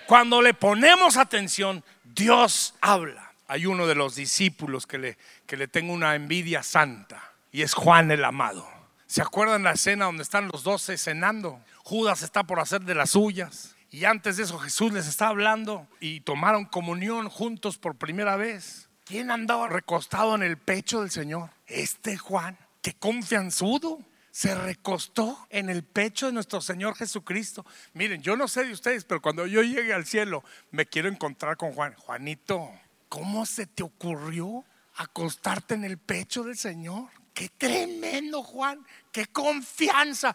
Cuando 0.06 0.42
le 0.42 0.54
ponemos 0.54 1.16
atención, 1.16 1.82
Dios 2.04 2.74
habla 2.80 3.32
hay 3.52 3.66
uno 3.66 3.86
de 3.86 3.94
los 3.94 4.14
discípulos 4.14 4.86
que 4.86 4.96
le, 4.96 5.18
que 5.44 5.58
le 5.58 5.68
tengo 5.68 5.92
una 5.92 6.14
envidia 6.14 6.62
santa 6.62 7.22
y 7.50 7.60
es 7.60 7.74
Juan 7.74 8.10
el 8.10 8.24
amado. 8.24 8.66
¿Se 9.06 9.20
acuerdan 9.20 9.62
la 9.62 9.72
escena 9.72 10.06
donde 10.06 10.22
están 10.22 10.48
los 10.48 10.62
doce 10.62 10.96
cenando? 10.96 11.60
Judas 11.84 12.22
está 12.22 12.44
por 12.44 12.60
hacer 12.60 12.80
de 12.80 12.94
las 12.94 13.10
suyas. 13.10 13.76
Y 13.90 14.06
antes 14.06 14.38
de 14.38 14.44
eso 14.44 14.58
Jesús 14.58 14.90
les 14.94 15.06
está 15.06 15.28
hablando 15.28 15.86
y 16.00 16.20
tomaron 16.20 16.64
comunión 16.64 17.28
juntos 17.28 17.76
por 17.76 17.96
primera 17.96 18.36
vez. 18.36 18.88
¿Quién 19.04 19.30
andaba 19.30 19.68
recostado 19.68 20.34
en 20.34 20.42
el 20.42 20.56
pecho 20.56 21.02
del 21.02 21.10
Señor? 21.10 21.50
Este 21.66 22.16
Juan, 22.16 22.56
que 22.80 22.94
confianzudo, 22.94 23.98
se 24.32 24.56
recostó 24.56 25.46
en 25.50 25.70
el 25.70 25.84
pecho 25.84 26.26
de 26.26 26.32
nuestro 26.32 26.60
Señor 26.60 26.96
Jesucristo. 26.96 27.64
Miren, 27.92 28.20
yo 28.20 28.36
no 28.36 28.48
sé 28.48 28.64
de 28.64 28.72
ustedes, 28.72 29.04
pero 29.04 29.22
cuando 29.22 29.46
yo 29.46 29.62
llegue 29.62 29.92
al 29.92 30.06
cielo, 30.06 30.42
me 30.72 30.86
quiero 30.86 31.08
encontrar 31.08 31.56
con 31.56 31.72
Juan. 31.72 31.94
Juanito, 31.94 32.72
¿Cómo 33.12 33.44
se 33.44 33.66
te 33.66 33.82
ocurrió 33.82 34.64
acostarte 34.94 35.74
en 35.74 35.84
el 35.84 35.98
pecho 35.98 36.44
del 36.44 36.56
Señor? 36.56 37.10
Qué 37.34 37.50
tremendo, 37.50 38.42
Juan. 38.42 38.86
Qué 39.12 39.26
confianza. 39.26 40.34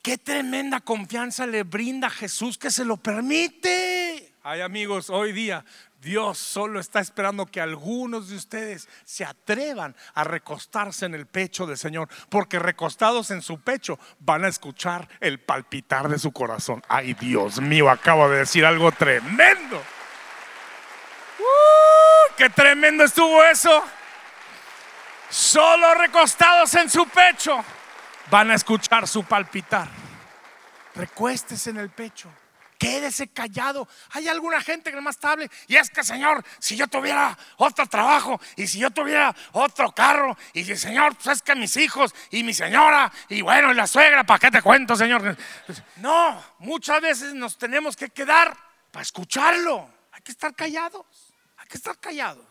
Qué 0.00 0.16
tremenda 0.16 0.80
confianza 0.80 1.46
le 1.46 1.64
brinda 1.64 2.08
Jesús 2.08 2.56
que 2.56 2.70
se 2.70 2.86
lo 2.86 2.96
permite. 2.96 4.27
Ay 4.50 4.62
amigos, 4.62 5.10
hoy 5.10 5.32
día 5.32 5.62
Dios 6.00 6.38
solo 6.38 6.80
está 6.80 7.00
esperando 7.00 7.44
que 7.44 7.60
algunos 7.60 8.30
de 8.30 8.36
ustedes 8.36 8.88
se 9.04 9.22
atrevan 9.22 9.94
a 10.14 10.24
recostarse 10.24 11.04
en 11.04 11.12
el 11.12 11.26
pecho 11.26 11.66
del 11.66 11.76
Señor, 11.76 12.08
porque 12.30 12.58
recostados 12.58 13.30
en 13.30 13.42
su 13.42 13.60
pecho 13.60 13.98
van 14.20 14.46
a 14.46 14.48
escuchar 14.48 15.06
el 15.20 15.38
palpitar 15.38 16.08
de 16.08 16.18
su 16.18 16.32
corazón. 16.32 16.82
Ay 16.88 17.12
Dios 17.12 17.60
mío, 17.60 17.90
acabo 17.90 18.26
de 18.30 18.38
decir 18.38 18.64
algo 18.64 18.90
tremendo. 18.90 19.82
Qué 22.34 22.48
tremendo 22.48 23.04
estuvo 23.04 23.44
eso. 23.44 23.84
Solo 25.28 25.92
recostados 25.92 26.74
en 26.74 26.88
su 26.88 27.06
pecho 27.06 27.62
van 28.30 28.50
a 28.50 28.54
escuchar 28.54 29.06
su 29.06 29.24
palpitar. 29.24 29.88
Recuéstese 30.94 31.68
en 31.68 31.76
el 31.76 31.90
pecho. 31.90 32.30
Quédese 32.78 33.28
callado. 33.28 33.88
Hay 34.10 34.28
alguna 34.28 34.60
gente 34.60 34.92
que 34.92 35.00
más 35.00 35.16
estable 35.16 35.50
Y 35.66 35.76
es 35.76 35.90
que, 35.90 36.04
Señor, 36.04 36.44
si 36.60 36.76
yo 36.76 36.86
tuviera 36.86 37.36
otro 37.56 37.86
trabajo 37.86 38.40
y 38.56 38.66
si 38.66 38.78
yo 38.78 38.90
tuviera 38.90 39.34
otro 39.52 39.92
carro 39.92 40.36
y 40.52 40.64
si, 40.64 40.76
Señor, 40.76 41.16
pues 41.16 41.38
es 41.38 41.42
que 41.42 41.54
mis 41.54 41.76
hijos 41.76 42.14
y 42.30 42.44
mi 42.44 42.54
señora 42.54 43.12
y 43.28 43.42
bueno, 43.42 43.72
y 43.72 43.74
la 43.74 43.86
suegra, 43.86 44.24
¿para 44.24 44.38
qué 44.38 44.50
te 44.50 44.62
cuento, 44.62 44.96
Señor? 44.96 45.36
No, 45.96 46.42
muchas 46.60 47.00
veces 47.00 47.34
nos 47.34 47.58
tenemos 47.58 47.96
que 47.96 48.10
quedar 48.10 48.56
para 48.92 49.02
escucharlo. 49.02 49.90
Hay 50.12 50.22
que 50.22 50.30
estar 50.30 50.54
callados 50.54 51.04
que 51.68 51.76
estar 51.76 51.98
callados. 51.98 52.46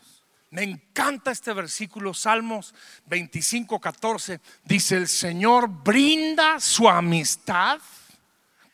Me 0.49 0.63
encanta 0.63 1.31
este 1.31 1.51
versículo, 1.51 2.13
Salmos 2.13 2.73
25, 3.07 3.81
14. 3.81 4.39
Dice: 4.63 4.95
El 4.95 5.07
Señor 5.07 5.67
brinda 5.67 6.59
su 6.59 6.87
amistad. 6.87 7.79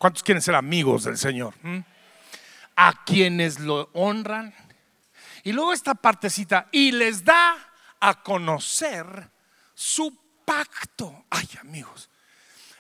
¿Cuántos 0.04 0.22
quieren 0.22 0.42
ser 0.42 0.56
amigos 0.56 1.06
del 1.06 1.18
Señor? 1.18 1.54
¿Mm? 1.62 1.80
A 2.76 3.06
quienes 3.06 3.62
lo 3.62 3.90
honran. 3.94 4.54
Y 5.46 5.54
luego 5.54 5.72
esta 5.72 5.96
partecita, 5.96 6.68
y 6.74 6.92
les 6.92 7.24
da 7.24 7.56
a 8.02 8.22
conocer 8.22 9.32
su 9.74 10.14
pacto. 10.44 11.24
Ay, 11.30 11.48
amigos, 11.62 12.10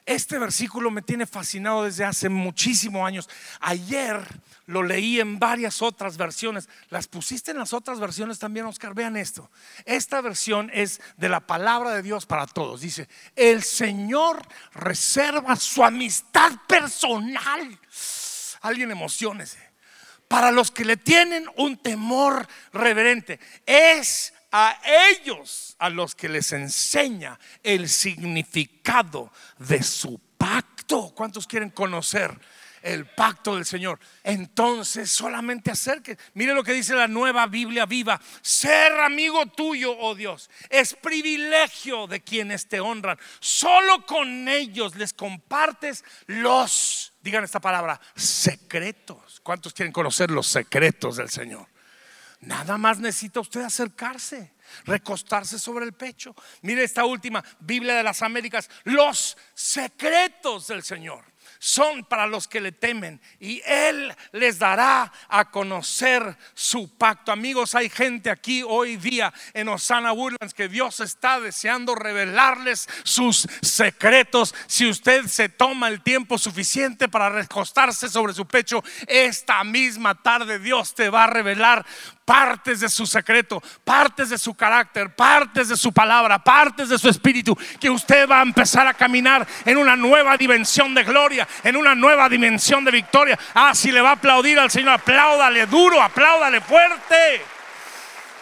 este 0.06 0.38
versículo 0.38 0.92
me 0.92 1.02
tiene 1.02 1.26
fascinado 1.26 1.86
desde 1.86 2.04
hace 2.04 2.28
muchísimos 2.28 3.08
años. 3.08 3.30
Ayer 3.62 4.22
lo 4.66 4.84
leí 4.84 5.20
en 5.20 5.40
varias 5.40 5.82
otras 5.82 6.18
versiones. 6.18 6.68
Las 6.90 7.08
pusiste 7.08 7.52
en 7.52 7.58
las 7.58 7.74
otras 7.74 8.00
versiones 8.00 8.38
también, 8.38 8.66
Oscar. 8.66 8.94
Vean 8.94 9.16
esto. 9.16 9.50
Esta 9.86 10.20
versión 10.20 10.70
es 10.74 11.00
de 11.18 11.30
la 11.30 11.40
palabra 11.40 11.92
de 11.92 12.02
Dios 12.02 12.26
para 12.26 12.48
todos. 12.48 12.82
Dice, 12.82 13.08
el 13.36 13.64
Señor 13.64 14.46
reserva 14.74 15.56
su 15.56 15.84
amistad 15.84 16.52
personal. 16.68 17.80
Alguien 18.62 18.92
emocionese. 18.92 19.60
Para 20.28 20.52
los 20.52 20.72
que 20.72 20.84
le 20.84 20.98
tienen 20.98 21.46
un 21.56 21.78
temor 21.78 22.48
reverente. 22.74 23.40
Es 23.66 24.34
a 24.54 24.80
ellos 25.10 25.76
a 25.80 25.90
los 25.90 26.14
que 26.14 26.30
les 26.30 26.54
enseña 26.54 27.40
el 27.64 27.90
significado 27.90 29.34
de 29.58 29.82
su 29.82 30.22
pacto. 30.38 31.12
¿Cuántos 31.16 31.48
quieren 31.48 31.72
conocer 31.72 32.40
el 32.84 33.08
pacto 33.08 33.56
del 33.56 33.66
Señor? 33.66 34.00
Entonces 34.24 35.10
solamente 35.10 35.72
acerque. 35.72 36.20
Mire 36.36 36.54
lo 36.54 36.64
que 36.64 36.74
dice 36.74 36.94
la 36.94 37.08
nueva 37.08 37.48
Biblia 37.48 37.88
viva. 37.88 38.22
Ser 38.44 38.92
amigo 39.00 39.48
tuyo, 39.48 39.98
oh 39.98 40.14
Dios, 40.14 40.52
es 40.70 40.94
privilegio 40.94 42.06
de 42.06 42.22
quienes 42.22 42.68
te 42.68 42.80
honran. 42.80 43.18
Solo 43.40 44.06
con 44.06 44.48
ellos 44.48 44.96
les 44.96 45.14
compartes 45.14 46.06
los, 46.28 47.12
digan 47.22 47.44
esta 47.44 47.60
palabra, 47.60 48.00
secretos. 48.16 49.40
¿Cuántos 49.42 49.74
quieren 49.74 49.92
conocer 49.92 50.30
los 50.30 50.46
secretos 50.46 51.18
del 51.18 51.32
Señor? 51.32 51.73
Nada 52.46 52.78
más 52.78 53.00
necesita 53.00 53.40
usted 53.40 53.62
acercarse, 53.62 54.54
recostarse 54.86 55.58
sobre 55.58 55.86
el 55.86 55.94
pecho. 55.94 56.36
Mire 56.62 56.84
esta 56.84 57.06
última 57.06 57.44
Biblia 57.60 57.96
de 57.96 58.04
las 58.04 58.22
Américas, 58.22 58.70
los 58.84 59.38
secretos 59.54 60.68
del 60.68 60.84
Señor 60.84 61.34
son 61.60 62.04
para 62.04 62.28
los 62.28 62.48
que 62.48 62.60
le 62.60 62.74
temen 62.74 63.22
y 63.40 63.62
Él 63.66 64.14
les 64.34 64.60
dará 64.60 65.12
a 65.30 65.50
conocer 65.50 66.38
su 66.54 66.98
pacto. 66.98 67.32
Amigos, 67.32 67.74
hay 67.74 67.90
gente 67.90 68.30
aquí 68.30 68.64
hoy 68.68 68.98
día 68.98 69.34
en 69.54 69.70
Osana 69.70 70.12
Woodlands 70.12 70.54
que 70.54 70.68
Dios 70.68 71.00
está 71.00 71.40
deseando 71.40 71.96
revelarles 71.96 72.90
sus 73.04 73.48
secretos. 73.62 74.54
Si 74.68 74.90
usted 74.90 75.28
se 75.28 75.48
toma 75.48 75.88
el 75.88 76.02
tiempo 76.02 76.38
suficiente 76.38 77.08
para 77.08 77.30
recostarse 77.30 78.10
sobre 78.10 78.34
su 78.34 78.46
pecho, 78.46 78.84
esta 79.08 79.64
misma 79.64 80.22
tarde 80.22 80.60
Dios 80.60 80.94
te 80.96 81.10
va 81.10 81.24
a 81.24 81.28
revelar 81.28 81.86
partes 82.26 82.80
de 82.80 82.90
su 82.90 83.06
secreto, 83.06 83.62
partes 83.84 84.30
de 84.30 84.38
su 84.38 84.54
carácter, 84.54 85.16
partes 85.16 85.70
de 85.70 85.78
su 85.78 85.92
palabra, 85.92 86.44
partes 86.44 86.90
de 86.90 86.98
su 86.98 87.10
espíritu, 87.10 87.58
que 87.80 87.90
usted 87.90 88.28
va 88.30 88.40
a 88.40 88.44
empezar 88.44 88.88
a 88.88 88.94
caminar 88.94 89.46
en 89.66 89.78
una 89.78 89.96
nueva 89.96 90.38
dimensión 90.38 90.94
de 90.94 91.04
gloria, 91.04 91.48
en 91.64 91.76
una 91.76 91.96
nueva 91.96 92.30
dimensión 92.30 92.86
de 92.86 92.92
victoria. 92.92 93.38
Ah, 93.54 93.74
si 93.76 93.92
le 93.92 94.02
va 94.02 94.12
a 94.12 94.14
aplaudir 94.14 94.60
al 94.60 94.72
Señor, 94.72 94.94
apláudale 94.94 95.66
duro, 95.66 96.02
apláudale 96.02 96.62
fuerte. 96.62 97.42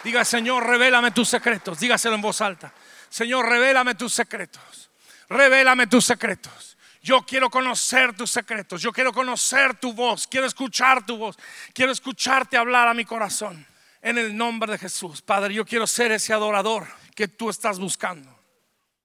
Diga, 0.04 0.24
Señor, 0.24 0.66
revélame 0.66 1.12
tus 1.12 1.28
secretos. 1.28 1.78
Dígaselo 1.78 2.14
en 2.14 2.22
voz 2.22 2.40
alta. 2.40 2.72
Señor, 3.08 3.48
revélame 3.48 3.94
tus 3.94 4.12
secretos. 4.12 4.90
Revélame 5.28 5.86
tus 5.86 6.04
secretos. 6.04 6.76
Yo 7.02 7.22
quiero 7.22 7.50
conocer 7.50 8.14
tus 8.16 8.30
secretos. 8.30 8.80
Yo 8.80 8.92
quiero 8.92 9.12
conocer 9.12 9.74
tu 9.74 9.92
voz. 9.92 10.26
Quiero 10.26 10.46
escuchar 10.46 11.04
tu 11.04 11.16
voz. 11.16 11.36
Quiero 11.74 11.92
escucharte 11.92 12.56
hablar 12.56 12.88
a 12.88 12.94
mi 12.94 13.04
corazón. 13.04 13.66
En 14.02 14.18
el 14.18 14.36
nombre 14.36 14.72
de 14.72 14.78
Jesús, 14.78 15.22
Padre, 15.22 15.54
yo 15.54 15.64
quiero 15.64 15.86
ser 15.86 16.10
ese 16.10 16.32
adorador 16.32 16.88
que 17.14 17.28
tú 17.28 17.50
estás 17.50 17.78
buscando. 17.78 18.31